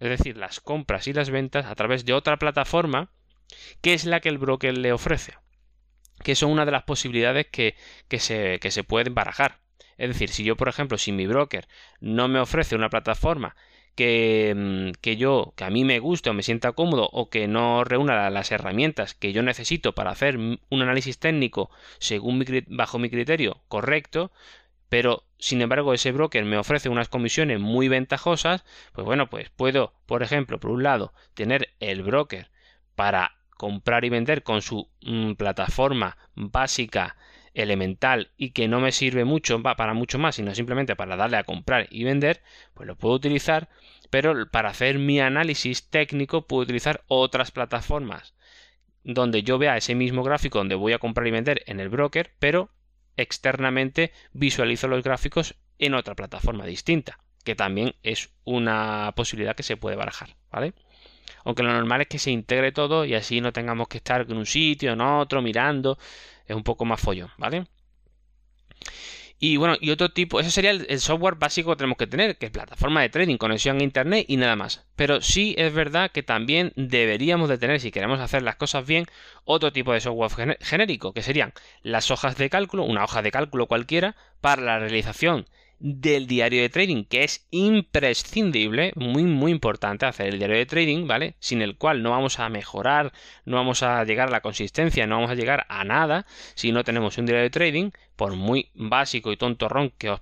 es 0.00 0.08
decir, 0.08 0.38
las 0.38 0.60
compras 0.60 1.06
y 1.06 1.12
las 1.12 1.28
ventas 1.28 1.66
a 1.66 1.74
través 1.74 2.06
de 2.06 2.14
otra 2.14 2.38
plataforma 2.38 3.10
que 3.82 3.92
es 3.92 4.06
la 4.06 4.20
que 4.20 4.30
el 4.30 4.38
broker 4.38 4.76
le 4.76 4.92
ofrece, 4.92 5.34
que 6.24 6.34
son 6.34 6.50
una 6.50 6.64
de 6.64 6.72
las 6.72 6.84
posibilidades 6.84 7.46
que, 7.46 7.76
que, 8.08 8.18
se, 8.20 8.58
que 8.58 8.70
se 8.70 8.84
pueden 8.84 9.14
barajar. 9.14 9.58
Es 9.98 10.08
decir, 10.08 10.30
si 10.30 10.44
yo, 10.44 10.56
por 10.56 10.68
ejemplo, 10.68 10.98
si 10.98 11.12
mi 11.12 11.26
broker 11.26 11.68
no 12.00 12.28
me 12.28 12.40
ofrece 12.40 12.74
una 12.74 12.90
plataforma 12.90 13.54
Mm, 13.98 14.90
que, 15.00 15.16
yo, 15.16 15.54
que 15.56 15.64
a 15.64 15.70
mí 15.70 15.84
me 15.84 15.98
guste 16.00 16.28
o 16.30 16.34
me 16.34 16.42
sienta 16.42 16.72
cómodo 16.72 17.08
o 17.12 17.30
que 17.30 17.48
no 17.48 17.82
reúna 17.84 18.28
las 18.30 18.52
herramientas 18.52 19.14
que 19.14 19.32
yo 19.32 19.42
necesito 19.42 19.94
para 19.94 20.10
hacer 20.10 20.36
un 20.36 20.82
análisis 20.82 21.18
técnico 21.18 21.70
según 21.98 22.44
bajo 22.68 22.98
mi 22.98 23.08
criterio 23.08 23.62
correcto, 23.68 24.32
pero 24.90 25.24
sin 25.38 25.62
embargo 25.62 25.94
ese 25.94 26.12
broker 26.12 26.44
me 26.44 26.58
ofrece 26.58 26.88
unas 26.90 27.08
comisiones 27.08 27.58
muy 27.60 27.88
ventajosas, 27.88 28.64
pues 28.92 29.06
bueno, 29.06 29.28
pues 29.30 29.50
puedo, 29.50 29.94
por 30.06 30.22
ejemplo, 30.22 30.60
por 30.60 30.70
un 30.72 30.82
lado, 30.82 31.14
tener 31.34 31.70
el 31.80 32.02
broker 32.02 32.50
para 32.96 33.36
comprar 33.56 34.04
y 34.04 34.10
vender 34.10 34.42
con 34.42 34.60
su 34.62 34.90
mm, 35.02 35.34
plataforma 35.34 36.18
básica 36.34 37.16
elemental 37.56 38.30
y 38.36 38.50
que 38.50 38.68
no 38.68 38.80
me 38.80 38.92
sirve 38.92 39.24
mucho 39.24 39.60
para 39.62 39.94
mucho 39.94 40.18
más, 40.18 40.36
sino 40.36 40.54
simplemente 40.54 40.94
para 40.94 41.16
darle 41.16 41.38
a 41.38 41.44
comprar 41.44 41.88
y 41.90 42.04
vender, 42.04 42.42
pues 42.74 42.86
lo 42.86 42.96
puedo 42.96 43.14
utilizar, 43.14 43.68
pero 44.10 44.48
para 44.50 44.68
hacer 44.68 44.98
mi 44.98 45.20
análisis 45.20 45.88
técnico 45.88 46.46
puedo 46.46 46.62
utilizar 46.62 47.02
otras 47.08 47.50
plataformas 47.50 48.34
donde 49.02 49.42
yo 49.42 49.56
vea 49.56 49.76
ese 49.76 49.94
mismo 49.94 50.22
gráfico 50.22 50.58
donde 50.58 50.74
voy 50.74 50.92
a 50.92 50.98
comprar 50.98 51.26
y 51.26 51.30
vender 51.30 51.62
en 51.66 51.80
el 51.80 51.88
broker, 51.88 52.32
pero 52.38 52.70
externamente 53.16 54.12
visualizo 54.32 54.88
los 54.88 55.02
gráficos 55.02 55.54
en 55.78 55.94
otra 55.94 56.14
plataforma 56.14 56.66
distinta, 56.66 57.18
que 57.44 57.54
también 57.54 57.94
es 58.02 58.30
una 58.44 59.12
posibilidad 59.16 59.54
que 59.54 59.62
se 59.62 59.76
puede 59.76 59.96
barajar, 59.96 60.36
¿vale? 60.50 60.74
Aunque 61.44 61.62
lo 61.62 61.72
normal 61.72 62.02
es 62.02 62.08
que 62.08 62.18
se 62.18 62.32
integre 62.32 62.72
todo 62.72 63.04
y 63.04 63.14
así 63.14 63.40
no 63.40 63.52
tengamos 63.52 63.88
que 63.88 63.98
estar 63.98 64.26
en 64.28 64.36
un 64.36 64.46
sitio, 64.46 64.92
en 64.92 65.00
otro, 65.00 65.40
mirando 65.40 65.98
es 66.46 66.56
un 66.56 66.64
poco 66.64 66.84
más 66.84 67.00
follón, 67.00 67.30
¿vale? 67.38 67.66
Y 69.38 69.58
bueno, 69.58 69.76
y 69.78 69.90
otro 69.90 70.08
tipo, 70.08 70.40
ese 70.40 70.50
sería 70.50 70.70
el, 70.70 71.00
software 71.00 71.34
básico 71.34 71.70
que 71.70 71.76
tenemos 71.76 71.98
que 71.98 72.06
tener, 72.06 72.38
que 72.38 72.46
es 72.46 72.52
plataforma 72.52 73.02
de 73.02 73.10
trading, 73.10 73.36
conexión 73.36 73.78
a 73.80 73.82
internet 73.82 74.24
y 74.28 74.38
nada 74.38 74.56
más. 74.56 74.86
Pero 74.96 75.20
sí 75.20 75.54
es 75.58 75.74
verdad 75.74 76.10
que 76.10 76.22
también 76.22 76.72
deberíamos 76.74 77.50
de 77.50 77.58
tener, 77.58 77.80
si 77.80 77.90
queremos 77.90 78.20
hacer 78.20 78.42
las 78.42 78.56
cosas 78.56 78.86
bien, 78.86 79.04
otro 79.44 79.72
tipo 79.72 79.92
de 79.92 80.00
software 80.00 80.56
genérico, 80.62 81.12
que 81.12 81.22
serían 81.22 81.52
las 81.82 82.10
hojas 82.10 82.38
de 82.38 82.48
cálculo, 82.48 82.84
una 82.84 83.04
hoja 83.04 83.20
de 83.20 83.30
cálculo 83.30 83.66
cualquiera, 83.66 84.16
para 84.40 84.62
la 84.62 84.78
realización 84.78 85.46
del 85.78 86.26
diario 86.26 86.62
de 86.62 86.68
trading, 86.68 87.04
que 87.04 87.24
es 87.24 87.46
imprescindible, 87.50 88.92
muy 88.96 89.24
muy 89.24 89.52
importante 89.52 90.06
hacer 90.06 90.28
el 90.28 90.38
diario 90.38 90.56
de 90.56 90.66
trading, 90.66 91.06
¿vale? 91.06 91.36
Sin 91.38 91.62
el 91.62 91.76
cual 91.76 92.02
no 92.02 92.10
vamos 92.10 92.38
a 92.38 92.48
mejorar, 92.48 93.12
no 93.44 93.56
vamos 93.56 93.82
a 93.82 94.04
llegar 94.04 94.28
a 94.28 94.32
la 94.32 94.40
consistencia, 94.40 95.06
no 95.06 95.16
vamos 95.16 95.30
a 95.30 95.34
llegar 95.34 95.66
a 95.68 95.84
nada 95.84 96.26
si 96.54 96.72
no 96.72 96.84
tenemos 96.84 97.18
un 97.18 97.26
diario 97.26 97.42
de 97.42 97.50
trading, 97.50 97.90
por 98.16 98.34
muy 98.34 98.70
básico 98.74 99.32
y 99.32 99.36
tontorrón 99.36 99.90
que 99.98 100.10
os, 100.10 100.20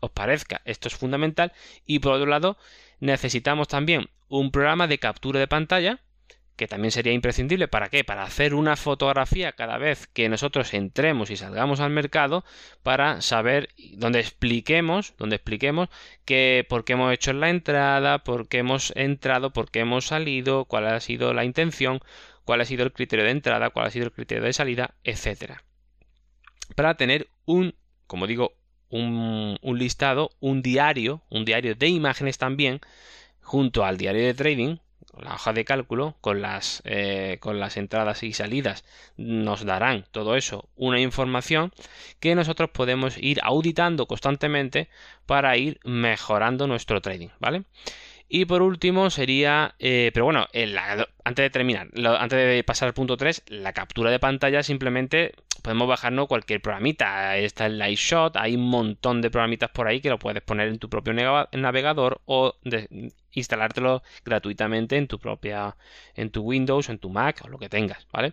os 0.00 0.10
parezca, 0.10 0.62
esto 0.64 0.88
es 0.88 0.94
fundamental. 0.94 1.52
Y 1.86 1.98
por 1.98 2.12
otro 2.12 2.26
lado, 2.26 2.56
necesitamos 3.00 3.68
también 3.68 4.08
un 4.28 4.50
programa 4.50 4.86
de 4.86 4.98
captura 4.98 5.40
de 5.40 5.48
pantalla 5.48 6.00
que 6.56 6.66
también 6.66 6.90
sería 6.90 7.12
imprescindible. 7.12 7.68
¿Para 7.68 7.88
qué? 7.88 8.02
Para 8.02 8.22
hacer 8.22 8.54
una 8.54 8.76
fotografía 8.76 9.52
cada 9.52 9.76
vez 9.78 10.06
que 10.06 10.28
nosotros 10.28 10.72
entremos 10.74 11.30
y 11.30 11.36
salgamos 11.36 11.80
al 11.80 11.90
mercado 11.90 12.44
para 12.82 13.20
saber, 13.20 13.68
donde 13.92 14.20
expliquemos, 14.20 15.14
donde 15.18 15.36
expliquemos 15.36 15.88
que 16.24 16.66
por 16.68 16.84
qué 16.84 16.94
hemos 16.94 17.12
hecho 17.12 17.32
la 17.34 17.50
entrada, 17.50 18.24
por 18.24 18.48
qué 18.48 18.58
hemos 18.58 18.92
entrado, 18.96 19.52
por 19.52 19.70
qué 19.70 19.80
hemos 19.80 20.06
salido, 20.06 20.64
cuál 20.64 20.86
ha 20.86 21.00
sido 21.00 21.34
la 21.34 21.44
intención, 21.44 22.00
cuál 22.44 22.62
ha 22.62 22.64
sido 22.64 22.84
el 22.84 22.92
criterio 22.92 23.26
de 23.26 23.32
entrada, 23.32 23.70
cuál 23.70 23.86
ha 23.86 23.90
sido 23.90 24.06
el 24.06 24.12
criterio 24.12 24.44
de 24.44 24.52
salida, 24.54 24.94
etcétera. 25.04 25.62
Para 26.74 26.96
tener 26.96 27.28
un, 27.44 27.74
como 28.06 28.26
digo, 28.26 28.54
un, 28.88 29.58
un 29.60 29.78
listado, 29.78 30.30
un 30.40 30.62
diario, 30.62 31.22
un 31.28 31.44
diario 31.44 31.74
de 31.74 31.88
imágenes 31.88 32.38
también, 32.38 32.80
junto 33.42 33.84
al 33.84 33.98
diario 33.98 34.24
de 34.24 34.34
trading, 34.34 34.78
la 35.20 35.34
hoja 35.34 35.52
de 35.52 35.64
cálculo 35.64 36.16
con 36.20 36.42
las, 36.42 36.82
eh, 36.84 37.38
con 37.40 37.60
las 37.60 37.76
entradas 37.76 38.22
y 38.22 38.32
salidas 38.32 38.84
nos 39.16 39.64
darán 39.64 40.04
todo 40.10 40.36
eso 40.36 40.68
una 40.76 41.00
información 41.00 41.72
que 42.20 42.34
nosotros 42.34 42.70
podemos 42.70 43.16
ir 43.18 43.40
auditando 43.42 44.06
constantemente 44.06 44.88
para 45.26 45.56
ir 45.56 45.80
mejorando 45.84 46.66
nuestro 46.66 47.00
trading, 47.00 47.28
¿vale? 47.38 47.64
Y 48.28 48.44
por 48.46 48.60
último 48.62 49.08
sería, 49.10 49.76
eh, 49.78 50.10
pero 50.12 50.24
bueno, 50.24 50.48
antes 51.24 51.42
de 51.44 51.50
terminar, 51.50 51.88
antes 52.18 52.38
de 52.38 52.64
pasar 52.64 52.88
al 52.88 52.94
punto 52.94 53.16
3, 53.16 53.44
la 53.48 53.72
captura 53.72 54.10
de 54.10 54.18
pantalla 54.18 54.64
simplemente 54.64 55.32
podemos 55.62 55.86
bajarnos 55.86 56.26
cualquier 56.26 56.60
programita. 56.60 57.36
Está 57.36 57.66
el 57.66 57.78
Lightshot, 57.78 58.36
hay 58.36 58.56
un 58.56 58.68
montón 58.68 59.22
de 59.22 59.30
programitas 59.30 59.70
por 59.70 59.86
ahí 59.86 60.00
que 60.00 60.10
lo 60.10 60.18
puedes 60.18 60.42
poner 60.42 60.66
en 60.68 60.78
tu 60.80 60.90
propio 60.90 61.12
navegador 61.52 62.20
o 62.24 62.56
instalártelo 63.36 64.02
gratuitamente 64.24 64.96
en 64.96 65.06
tu 65.06 65.20
propia, 65.20 65.76
en 66.16 66.30
tu 66.30 66.42
Windows, 66.42 66.88
en 66.88 66.98
tu 66.98 67.10
Mac 67.10 67.42
o 67.44 67.48
lo 67.48 67.58
que 67.58 67.68
tengas, 67.68 68.08
¿vale? 68.12 68.32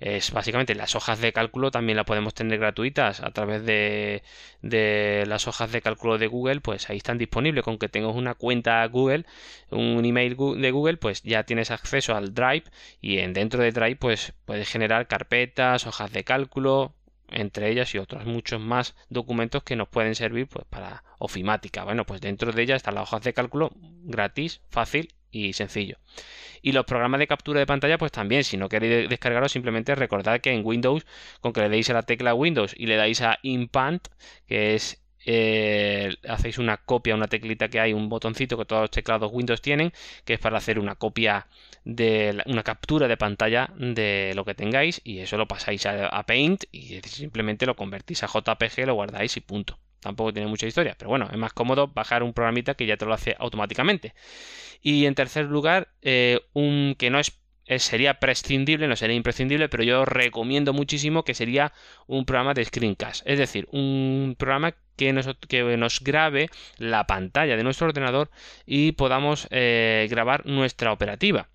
es 0.00 0.32
básicamente 0.32 0.74
las 0.74 0.94
hojas 0.96 1.20
de 1.20 1.32
cálculo 1.32 1.70
también 1.70 1.96
las 1.96 2.04
podemos 2.04 2.34
tener 2.34 2.58
gratuitas 2.58 3.20
a 3.20 3.30
través 3.30 3.64
de, 3.64 4.22
de, 4.60 5.24
las 5.26 5.46
hojas 5.46 5.70
de 5.72 5.80
cálculo 5.82 6.18
de 6.18 6.26
Google 6.26 6.60
pues 6.60 6.90
ahí 6.90 6.96
están 6.96 7.16
disponibles 7.16 7.64
con 7.64 7.78
que 7.78 7.88
tengas 7.88 8.14
una 8.14 8.34
cuenta 8.34 8.84
Google 8.86 9.24
un 9.70 10.04
email 10.04 10.36
de 10.36 10.70
Google 10.72 10.96
pues 10.96 11.22
ya 11.22 11.44
tienes 11.44 11.70
acceso 11.70 12.14
al 12.14 12.34
Drive 12.34 12.64
y 13.00 13.18
en 13.18 13.32
dentro 13.32 13.62
de 13.62 13.72
Drive 13.72 13.96
pues 13.96 14.32
puedes 14.44 14.68
generar 14.68 15.06
carpetas 15.06 15.86
hojas 15.86 16.12
de 16.12 16.24
cálculo 16.24 16.92
entre 17.34 17.70
ellas 17.70 17.94
y 17.94 17.98
otros 17.98 18.24
muchos 18.24 18.60
más 18.60 18.94
documentos 19.10 19.62
que 19.62 19.76
nos 19.76 19.88
pueden 19.88 20.14
servir 20.14 20.46
pues 20.46 20.64
para 20.66 21.04
ofimática 21.18 21.84
bueno 21.84 22.06
pues 22.06 22.20
dentro 22.20 22.52
de 22.52 22.62
ellas 22.62 22.76
están 22.76 22.94
las 22.94 23.04
hojas 23.04 23.22
de 23.22 23.34
cálculo 23.34 23.70
gratis 24.04 24.62
fácil 24.70 25.08
y 25.34 25.52
sencillo. 25.52 25.98
Y 26.62 26.72
los 26.72 26.86
programas 26.86 27.18
de 27.18 27.26
captura 27.26 27.60
de 27.60 27.66
pantalla, 27.66 27.98
pues 27.98 28.12
también, 28.12 28.44
si 28.44 28.56
no 28.56 28.68
queréis 28.68 29.08
descargarlo, 29.08 29.48
simplemente 29.48 29.94
recordad 29.94 30.40
que 30.40 30.52
en 30.52 30.64
Windows, 30.64 31.04
con 31.40 31.52
que 31.52 31.60
le 31.60 31.68
deis 31.68 31.90
a 31.90 31.94
la 31.94 32.02
tecla 32.02 32.34
Windows 32.34 32.74
y 32.76 32.86
le 32.86 32.96
dais 32.96 33.20
a 33.20 33.38
Impant, 33.42 34.08
que 34.46 34.74
es 34.74 35.03
eh, 35.24 36.14
hacéis 36.28 36.58
una 36.58 36.76
copia, 36.78 37.14
una 37.14 37.28
teclita 37.28 37.68
que 37.68 37.80
hay, 37.80 37.92
un 37.92 38.08
botoncito 38.08 38.56
que 38.58 38.64
todos 38.64 38.82
los 38.82 38.90
teclados 38.90 39.30
Windows 39.32 39.62
tienen, 39.62 39.92
que 40.24 40.34
es 40.34 40.40
para 40.40 40.58
hacer 40.58 40.78
una 40.78 40.94
copia 40.94 41.46
de 41.84 42.42
una 42.46 42.62
captura 42.62 43.08
de 43.08 43.16
pantalla 43.16 43.70
de 43.76 44.32
lo 44.34 44.44
que 44.44 44.54
tengáis 44.54 45.00
y 45.04 45.18
eso 45.18 45.36
lo 45.36 45.46
pasáis 45.46 45.86
a, 45.86 46.22
Paint 46.24 46.64
y 46.72 47.00
simplemente 47.02 47.66
lo 47.66 47.76
convertís 47.76 48.22
a 48.22 48.26
JPG, 48.26 48.86
lo 48.86 48.94
guardáis 48.94 49.36
y 49.36 49.40
punto. 49.40 49.78
Tampoco 50.00 50.32
tiene 50.32 50.48
mucha 50.48 50.66
historia, 50.66 50.94
pero 50.98 51.08
bueno, 51.08 51.28
es 51.30 51.38
más 51.38 51.54
cómodo 51.54 51.88
bajar 51.88 52.22
un 52.22 52.34
programita 52.34 52.74
que 52.74 52.86
ya 52.86 52.96
te 52.96 53.06
lo 53.06 53.14
hace 53.14 53.36
automáticamente. 53.38 54.14
Y 54.82 55.06
en 55.06 55.14
tercer 55.14 55.46
lugar, 55.46 55.88
eh, 56.02 56.40
un 56.52 56.94
que 56.98 57.08
no 57.08 57.18
es 57.18 57.32
sería 57.78 58.20
prescindible, 58.20 58.88
no 58.88 58.96
sería 58.96 59.16
imprescindible, 59.16 59.68
pero 59.68 59.82
yo 59.82 60.04
recomiendo 60.04 60.72
muchísimo 60.72 61.24
que 61.24 61.34
sería 61.34 61.72
un 62.06 62.24
programa 62.24 62.54
de 62.54 62.64
screencast, 62.64 63.26
es 63.26 63.38
decir, 63.38 63.68
un 63.72 64.36
programa 64.38 64.74
que 64.96 65.12
nos, 65.12 65.28
que 65.48 65.62
nos 65.76 66.00
grabe 66.00 66.50
la 66.78 67.06
pantalla 67.06 67.56
de 67.56 67.64
nuestro 67.64 67.88
ordenador 67.88 68.30
y 68.66 68.92
podamos 68.92 69.48
eh, 69.50 70.06
grabar 70.10 70.46
nuestra 70.46 70.92
operativa 70.92 71.48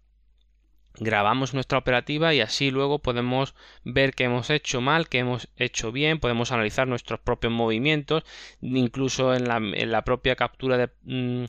grabamos 1.00 1.54
nuestra 1.54 1.78
operativa 1.78 2.34
y 2.34 2.42
así 2.42 2.72
luego 2.72 3.00
podemos 3.00 3.56
ver 3.84 4.14
qué 4.14 4.26
hemos 4.26 4.50
hecho 4.50 4.82
mal, 4.82 5.08
qué 5.08 5.20
hemos 5.20 5.48
hecho 5.58 5.92
bien, 5.92 6.20
podemos 6.20 6.52
analizar 6.52 6.88
nuestros 6.88 7.20
propios 7.20 7.54
movimientos, 7.54 8.24
incluso 8.62 9.34
en 9.34 9.48
la, 9.48 10.02
propia 10.04 10.36
captura 10.36 10.78
de, 10.78 10.90
mm, 11.04 11.46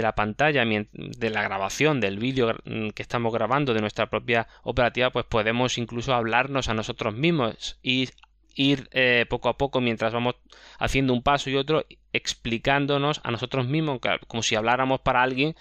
la 0.00 0.14
pantalla, 0.14 0.64
de 0.64 1.30
la 1.30 1.42
grabación 1.42 2.00
del 2.00 2.18
vídeo 2.18 2.56
mm, 2.64 2.90
que 2.90 3.02
estamos 3.02 3.32
grabando 3.32 3.74
de 3.74 3.80
nuestra 3.80 4.10
propia 4.10 4.48
operativa, 4.62 5.10
pues 5.10 5.26
podemos 5.26 5.78
incluso 5.78 6.14
hablarnos 6.14 6.68
a 6.68 6.74
nosotros 6.74 7.14
mismos 7.14 7.78
y 7.82 8.08
ir 8.54 8.88
eh, 8.92 9.24
poco 9.28 9.48
a 9.48 9.56
poco 9.56 9.80
mientras 9.80 10.12
vamos 10.12 10.34
haciendo 10.78 11.12
un 11.12 11.22
paso 11.22 11.48
y 11.48 11.54
otro 11.56 11.84
explicándonos 12.12 13.20
a 13.24 13.30
nosotros 13.30 13.66
mismos 13.66 14.00
como 14.26 14.42
si 14.42 14.54
habláramos 14.54 15.00
para 15.00 15.22
alguien 15.22 15.54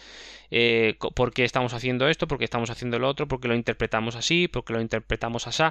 eh, 0.50 0.96
por 1.16 1.34
qué 1.34 1.44
estamos 1.44 1.74
haciendo 1.74 2.08
esto, 2.08 2.28
por 2.28 2.38
qué 2.38 2.46
estamos 2.46 2.70
haciendo 2.70 3.00
lo 3.00 3.10
otro, 3.10 3.28
por 3.28 3.40
qué 3.40 3.48
lo 3.48 3.56
interpretamos 3.56 4.16
así, 4.16 4.48
por 4.48 4.64
qué 4.64 4.74
lo 4.74 4.82
interpretamos 4.82 5.48
así. 5.48 5.64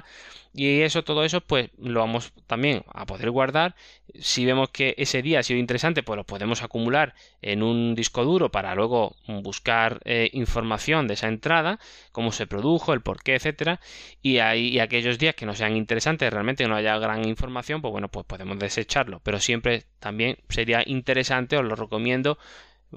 Y 0.53 0.81
eso, 0.81 1.03
todo 1.03 1.23
eso, 1.23 1.41
pues 1.41 1.69
lo 1.77 2.01
vamos 2.01 2.33
también 2.47 2.83
a 2.93 3.05
poder 3.05 3.31
guardar. 3.31 3.75
Si 4.19 4.45
vemos 4.45 4.69
que 4.69 4.95
ese 4.97 5.21
día 5.21 5.39
ha 5.39 5.43
sido 5.43 5.59
interesante, 5.59 6.03
pues 6.03 6.17
lo 6.17 6.25
podemos 6.25 6.63
acumular 6.63 7.13
en 7.41 7.63
un 7.63 7.95
disco 7.95 8.23
duro 8.23 8.51
para 8.51 8.75
luego 8.75 9.15
buscar 9.27 9.99
eh, 10.05 10.29
información 10.33 11.07
de 11.07 11.13
esa 11.15 11.27
entrada, 11.27 11.79
cómo 12.11 12.31
se 12.31 12.47
produjo, 12.47 12.93
el 12.93 13.01
por 13.01 13.23
qué, 13.23 13.35
etcétera. 13.35 13.79
Y, 14.21 14.39
ahí, 14.39 14.79
aquellos 14.79 15.17
días 15.19 15.35
que 15.35 15.45
no 15.45 15.55
sean 15.55 15.75
interesantes, 15.75 16.31
realmente 16.31 16.67
no 16.67 16.75
haya 16.75 16.97
gran 16.97 17.27
información, 17.27 17.81
pues 17.81 17.91
bueno, 17.91 18.09
pues 18.09 18.25
podemos 18.25 18.59
desecharlo. 18.59 19.21
Pero 19.23 19.39
siempre 19.39 19.85
también 19.99 20.37
sería 20.49 20.66
interesante, 20.85 21.57
os 21.57 21.65
lo 21.65 21.75
recomiendo, 21.75 22.37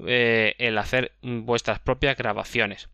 eh, 0.07 0.55
el 0.57 0.77
hacer 0.77 1.13
vuestras 1.21 1.79
propias 1.79 2.17
grabaciones 2.17 2.89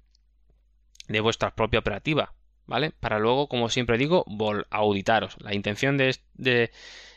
de 1.08 1.20
vuestra 1.20 1.56
propia 1.56 1.80
operativa, 1.80 2.34
¿vale? 2.66 2.92
Para 2.92 3.20
luego, 3.20 3.48
como 3.48 3.70
siempre 3.70 3.98
digo, 3.98 4.26
auditaros. 4.70 5.38
La 5.40 5.54
intención 5.54 5.98
de, 5.98 6.18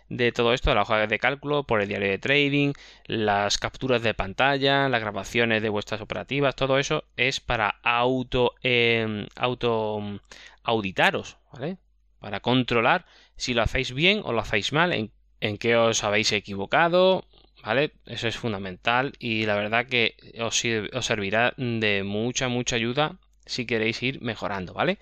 de, 0.09 0.33
todo 0.33 0.53
esto, 0.53 0.71
de 0.71 0.77
la 0.77 0.83
hoja 0.83 1.07
de 1.07 1.19
cálculo, 1.19 1.65
por 1.65 1.81
el 1.81 1.89
diario 1.89 2.09
de 2.11 2.19
trading, 2.19 2.73
las 3.07 3.59
capturas 3.59 4.03
de 4.03 4.15
pantalla, 4.15 4.89
las 4.89 5.01
grabaciones 5.01 5.63
de 5.63 5.69
vuestras 5.69 6.01
operativas, 6.01 6.57
todo 6.57 6.79
eso 6.79 7.05
es 7.17 7.41
para 7.41 7.81
auto, 7.83 8.55
em, 8.63 9.27
auto 9.37 10.21
auditaros, 10.63 11.39
¿vale? 11.53 11.79
Para 12.19 12.41
controlar 12.41 13.07
si 13.37 13.55
lo 13.55 13.63
hacéis 13.63 13.93
bien 13.93 14.21
o 14.25 14.33
lo 14.33 14.41
hacéis 14.41 14.73
mal, 14.73 14.93
en, 14.93 15.11
en 15.41 15.57
qué 15.59 15.77
os 15.77 16.05
habéis 16.05 16.33
equivocado, 16.33 17.25
¿vale? 17.63 17.93
Eso 18.07 18.29
es 18.29 18.37
fundamental 18.37 19.13
y 19.19 19.47
la 19.47 19.57
verdad 19.57 19.87
que 19.87 20.17
os, 20.41 20.63
os, 20.93 21.07
servirá 21.07 21.55
de 21.57 22.03
mucha, 22.05 22.49
mucha 22.49 22.77
ayuda 22.77 23.19
si 23.47 23.67
queréis 23.67 24.03
ir 24.03 24.21
mejorando, 24.23 24.75
¿vale? 24.75 24.99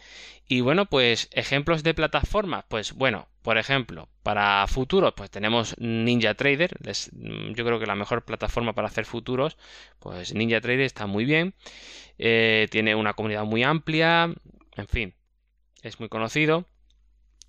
Y 0.47 0.63
bueno, 0.63 0.87
pues 0.87 1.29
ejemplos 1.33 1.83
de 1.83 1.93
plataformas, 1.93 2.65
pues 2.69 2.95
bueno, 2.95 3.29
por 3.43 3.59
ejemplo, 3.59 4.09
para 4.23 4.67
futuros, 4.67 5.13
pues 5.15 5.31
tenemos 5.31 5.77
Ninja 5.79 6.35
Trader, 6.35 6.77
yo 6.81 7.65
creo 7.65 7.79
que 7.79 7.87
la 7.87 7.95
mejor 7.95 8.25
plataforma 8.25 8.73
para 8.73 8.89
hacer 8.89 9.05
futuros, 9.05 9.59
pues 9.99 10.35
Ninja 10.35 10.61
Trader 10.61 10.81
está 10.81 11.07
muy 11.07 11.27
bien, 11.27 11.55
eh, 12.19 12.69
tiene 12.71 12.95
una 12.95 13.13
comunidad 13.13 13.45
muy 13.45 13.63
amplia, 13.63 14.33
en 14.77 14.89
fin, 14.89 15.15
es 15.83 16.01
muy 16.01 16.09
conocido. 16.09 16.67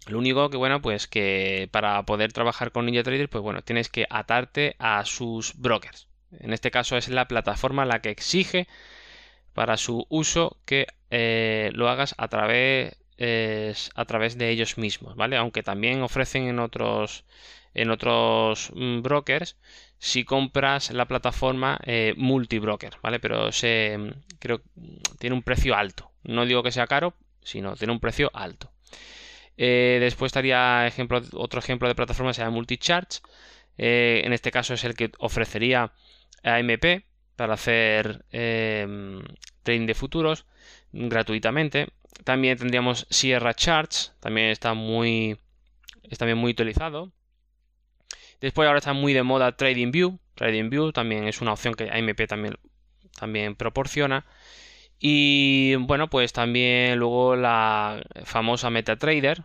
Lo 0.08 0.18
único 0.18 0.50
que, 0.50 0.58
bueno, 0.58 0.82
pues 0.82 1.08
que 1.08 1.70
para 1.72 2.04
poder 2.04 2.34
trabajar 2.34 2.72
con 2.72 2.86
NinjaTrader, 2.86 3.30
pues 3.30 3.44
bueno, 3.44 3.62
tienes 3.62 3.90
que 3.90 4.08
atarte 4.10 4.76
a 4.80 5.06
sus 5.06 5.56
brokers. 5.58 6.08
En 6.40 6.54
este 6.54 6.72
caso 6.72 6.98
es 6.98 7.10
la 7.10 7.28
plataforma 7.28 7.86
la 7.86 8.02
que 8.02 8.10
exige 8.10 8.68
para 9.54 9.78
su 9.78 10.06
uso 10.10 10.58
que 10.66 10.88
eh, 11.12 11.72
lo 11.74 11.90
hagas 11.90 12.16
a 12.18 12.28
través, 12.28 12.96
a 13.96 14.06
través 14.06 14.38
de 14.38 14.50
ellos 14.50 14.78
mismos, 14.78 15.16
¿vale? 15.16 15.38
Aunque 15.38 15.64
también 15.64 16.02
ofrecen 16.02 16.48
en 16.48 16.60
otros, 16.60 17.26
en 17.74 17.92
otros 17.92 18.72
mm, 18.74 19.02
brokers 19.02 19.58
si 20.00 20.24
compras 20.24 20.92
la 20.92 21.06
plataforma 21.06 21.78
eh, 21.84 22.14
multibroker, 22.18 22.98
¿vale? 23.04 23.20
Pero 23.20 23.52
se, 23.52 23.98
creo 24.40 24.62
tiene 25.20 25.36
un 25.36 25.44
precio 25.44 25.76
alto. 25.76 26.12
No 26.24 26.46
digo 26.46 26.64
que 26.64 26.72
sea 26.72 26.88
caro, 26.88 27.14
sino 27.44 27.76
tiene 27.76 27.94
un 27.94 28.00
precio 28.00 28.32
alto. 28.34 28.72
Eh, 29.62 29.98
después 30.00 30.30
estaría 30.30 30.90
otro 31.34 31.60
ejemplo 31.60 31.90
de 31.90 31.96
plataforma 31.96 32.34
se 32.34 32.42
llama 32.42 32.56
Multicharge. 32.56 33.20
Eh, 33.78 34.22
en 34.24 34.32
este 34.32 34.52
caso 34.52 34.74
es 34.74 34.86
el 34.86 34.96
que 34.96 35.12
ofrecería 35.20 35.92
AMP 36.44 37.04
para 37.36 37.56
hacer 37.56 38.26
em, 38.32 39.22
trading 39.64 39.86
de 39.86 39.96
futuros 39.96 40.46
gratuitamente. 40.94 41.90
También 42.24 42.58
tendríamos 42.58 43.06
Sierra 43.10 43.54
Charts, 43.54 44.14
también 44.22 44.48
está 44.48 44.74
muy, 44.74 45.38
está 46.04 46.24
bien 46.26 46.38
muy 46.38 46.52
utilizado. 46.52 47.12
Después 48.40 48.66
ahora 48.66 48.80
está 48.80 48.94
muy 48.94 49.14
de 49.14 49.24
moda 49.24 49.58
TradingView. 49.58 50.20
TradingView 50.36 50.94
también 50.94 51.28
es 51.28 51.42
una 51.42 51.52
opción 51.52 51.74
que 51.74 51.90
AMP 51.92 52.28
también, 52.30 52.56
también 53.20 53.56
proporciona. 53.58 54.26
Y 55.00 55.76
bueno, 55.76 56.10
pues 56.10 56.34
también 56.34 57.00
luego 57.00 57.36
la 57.36 58.02
famosa 58.26 58.70
MetaTrader, 58.70 59.44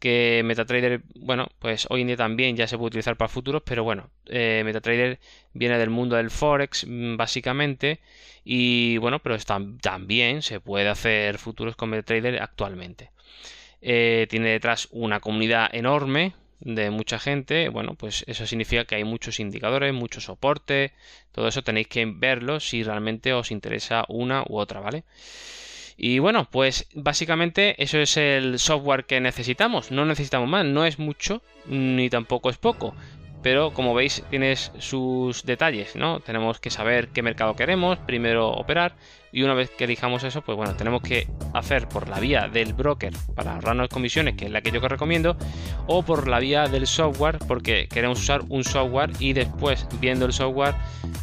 que 0.00 0.42
MetaTrader, 0.44 1.02
bueno, 1.14 1.48
pues 1.60 1.86
hoy 1.90 2.00
en 2.02 2.08
día 2.08 2.16
también 2.16 2.56
ya 2.56 2.66
se 2.66 2.76
puede 2.76 2.88
utilizar 2.88 3.16
para 3.16 3.28
futuros, 3.28 3.62
pero 3.64 3.84
bueno, 3.84 4.10
eh, 4.26 4.62
MetaTrader 4.64 5.20
viene 5.52 5.78
del 5.78 5.90
mundo 5.90 6.16
del 6.16 6.30
Forex 6.30 6.86
mm, 6.88 7.16
básicamente 7.16 8.00
y 8.44 8.98
bueno, 8.98 9.20
pero 9.20 9.36
también 9.80 10.42
se 10.42 10.60
puede 10.60 10.88
hacer 10.88 11.38
futuros 11.38 11.76
con 11.76 11.90
MetaTrader 11.90 12.42
actualmente. 12.42 13.10
Eh, 13.82 14.26
tiene 14.28 14.50
detrás 14.50 14.88
una 14.90 15.20
comunidad 15.20 15.70
enorme 15.72 16.34
de 16.60 16.90
mucha 16.90 17.18
gente, 17.18 17.68
bueno, 17.68 17.94
pues 17.94 18.24
eso 18.26 18.46
significa 18.46 18.84
que 18.84 18.96
hay 18.96 19.04
muchos 19.04 19.40
indicadores, 19.40 19.94
mucho 19.94 20.20
soporte, 20.20 20.92
todo 21.32 21.48
eso 21.48 21.62
tenéis 21.62 21.88
que 21.88 22.04
verlo 22.06 22.60
si 22.60 22.82
realmente 22.82 23.32
os 23.32 23.50
interesa 23.50 24.04
una 24.08 24.42
u 24.48 24.58
otra, 24.58 24.80
¿vale? 24.80 25.04
Y 25.96 26.18
bueno, 26.18 26.48
pues 26.50 26.86
básicamente 26.94 27.82
eso 27.82 27.98
es 27.98 28.16
el 28.16 28.58
software 28.58 29.04
que 29.04 29.20
necesitamos, 29.20 29.90
no 29.90 30.06
necesitamos 30.06 30.48
más, 30.48 30.64
no 30.64 30.86
es 30.86 30.98
mucho 30.98 31.42
ni 31.66 32.08
tampoco 32.08 32.48
es 32.48 32.56
poco 32.56 32.94
pero 33.42 33.72
como 33.72 33.94
veis 33.94 34.22
tienes 34.30 34.72
sus 34.78 35.44
detalles, 35.44 35.96
¿no? 35.96 36.20
Tenemos 36.20 36.60
que 36.60 36.70
saber 36.70 37.08
qué 37.08 37.22
mercado 37.22 37.56
queremos, 37.56 37.98
primero 37.98 38.48
operar 38.48 38.94
y 39.32 39.42
una 39.42 39.54
vez 39.54 39.70
que 39.70 39.84
elijamos 39.84 40.24
eso, 40.24 40.42
pues 40.42 40.56
bueno, 40.56 40.74
tenemos 40.74 41.02
que 41.02 41.28
hacer 41.54 41.88
por 41.88 42.08
la 42.08 42.18
vía 42.18 42.48
del 42.48 42.74
broker 42.74 43.12
para 43.34 43.54
ahorrarnos 43.54 43.88
comisiones, 43.88 44.36
que 44.36 44.46
es 44.46 44.50
la 44.50 44.60
que 44.60 44.72
yo 44.72 44.80
que 44.80 44.88
recomiendo, 44.88 45.36
o 45.86 46.02
por 46.02 46.26
la 46.26 46.40
vía 46.40 46.66
del 46.66 46.86
software, 46.86 47.38
porque 47.46 47.88
queremos 47.88 48.20
usar 48.20 48.42
un 48.48 48.64
software 48.64 49.10
y 49.20 49.32
después 49.32 49.86
viendo 50.00 50.26
el 50.26 50.32
software 50.32 50.74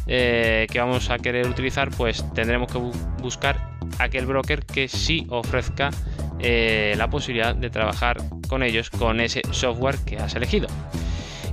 eh, 0.06 0.66
que 0.70 0.80
vamos 0.80 1.10
a 1.10 1.18
querer 1.18 1.46
utilizar, 1.46 1.90
pues 1.90 2.24
tendremos 2.34 2.72
que 2.72 2.78
buscar 3.22 3.78
aquel 3.98 4.26
broker 4.26 4.64
que 4.64 4.88
sí 4.88 5.26
ofrezca 5.28 5.90
eh, 6.40 6.94
la 6.96 7.10
posibilidad 7.10 7.54
de 7.54 7.68
trabajar 7.68 8.18
con 8.48 8.62
ellos 8.62 8.90
con 8.90 9.20
ese 9.20 9.42
software 9.50 9.98
que 10.06 10.16
has 10.16 10.34
elegido. 10.34 10.68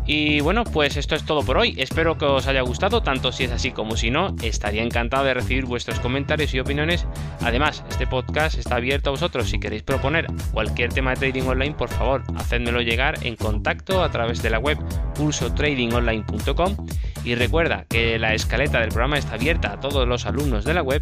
Y 0.07 0.39
bueno, 0.41 0.63
pues 0.63 0.97
esto 0.97 1.15
es 1.15 1.23
todo 1.23 1.43
por 1.43 1.57
hoy. 1.57 1.75
Espero 1.77 2.17
que 2.17 2.25
os 2.25 2.45
haya 2.47 2.61
gustado, 2.61 3.01
tanto 3.01 3.31
si 3.31 3.45
es 3.45 3.51
así 3.51 3.71
como 3.71 3.97
si 3.97 4.11
no. 4.11 4.35
Estaría 4.43 4.83
encantado 4.83 5.23
de 5.23 5.33
recibir 5.33 5.65
vuestros 5.65 5.99
comentarios 5.99 6.53
y 6.53 6.59
opiniones. 6.59 7.07
Además, 7.41 7.83
este 7.89 8.05
podcast 8.05 8.57
está 8.57 8.75
abierto 8.75 9.09
a 9.09 9.13
vosotros. 9.13 9.49
Si 9.49 9.59
queréis 9.59 9.83
proponer 9.83 10.27
cualquier 10.51 10.93
tema 10.93 11.11
de 11.11 11.17
trading 11.17 11.47
online, 11.47 11.75
por 11.75 11.89
favor, 11.89 12.23
hacedmelo 12.35 12.81
llegar 12.81 13.15
en 13.25 13.35
contacto 13.35 14.03
a 14.03 14.11
través 14.11 14.43
de 14.43 14.51
la 14.51 14.59
web 14.59 14.77
pulsotradingonline.com. 15.15 16.87
Y 17.23 17.33
recuerda 17.33 17.85
que 17.89 18.19
la 18.19 18.35
escaleta 18.35 18.79
del 18.79 18.89
programa 18.89 19.17
está 19.17 19.33
abierta 19.33 19.73
a 19.73 19.79
todos 19.79 20.07
los 20.07 20.27
alumnos 20.27 20.63
de 20.65 20.75
la 20.75 20.83
web 20.83 21.01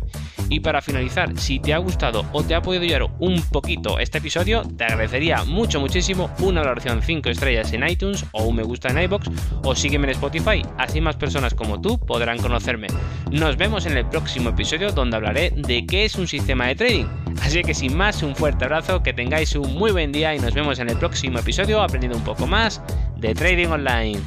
Y 0.54 0.60
para 0.60 0.84
finalizar, 0.84 1.36
si 1.40 1.58
te 1.58 1.74
ha 1.74 1.80
gustado 1.80 2.28
o 2.32 2.44
te 2.44 2.54
ha 2.54 2.62
podido 2.62 2.84
ayudar 2.84 3.10
un 3.18 3.42
poquito 3.42 3.98
este 3.98 4.20
episodio, 4.20 4.62
te 4.62 4.84
agradecería 4.84 5.44
mucho, 5.46 5.80
muchísimo 5.80 6.30
una 6.42 6.62
valoración 6.62 7.02
5 7.02 7.28
estrellas 7.30 7.74
en 7.74 7.90
iTunes 7.90 8.24
o 8.34 8.44
un 8.44 8.58
me 8.58 8.62
gusta 8.62 8.90
en 8.90 9.00
iBox 9.00 9.32
o 9.64 9.74
sígueme 9.74 10.06
en 10.06 10.12
Spotify, 10.12 10.62
así 10.78 11.02
más 11.02 11.16
personas 11.16 11.56
como 11.56 11.82
tú 11.82 11.98
podrán 11.98 12.38
conocerme. 12.38 12.86
Nos 13.32 13.58
vemos 13.58 13.88
en 13.88 13.98
el 13.98 14.06
próximo 14.06 14.50
episodio 14.50 14.92
donde 14.92 15.16
hablaré 15.16 15.54
de 15.58 15.88
qué 15.88 16.06
es 16.06 16.18
un 16.18 16.28
sistema 16.28 16.68
de 16.68 16.76
trading. 16.76 17.06
Así 17.42 17.64
que 17.64 17.74
sin 17.74 17.98
más, 17.98 18.22
un 18.22 18.36
fuerte 18.36 18.66
abrazo, 18.66 19.02
que 19.02 19.12
tengáis 19.12 19.56
un 19.56 19.74
muy 19.74 19.90
buen 19.90 20.12
día 20.12 20.36
y 20.36 20.40
nos 20.40 20.54
vemos 20.54 20.78
en 20.78 20.88
el 20.88 21.00
próximo 21.00 21.40
episodio 21.40 21.82
aprendiendo 21.82 22.16
un 22.16 22.24
poco 22.24 22.46
más 22.46 22.80
de 23.18 23.34
trading 23.34 23.70
online. 23.70 24.22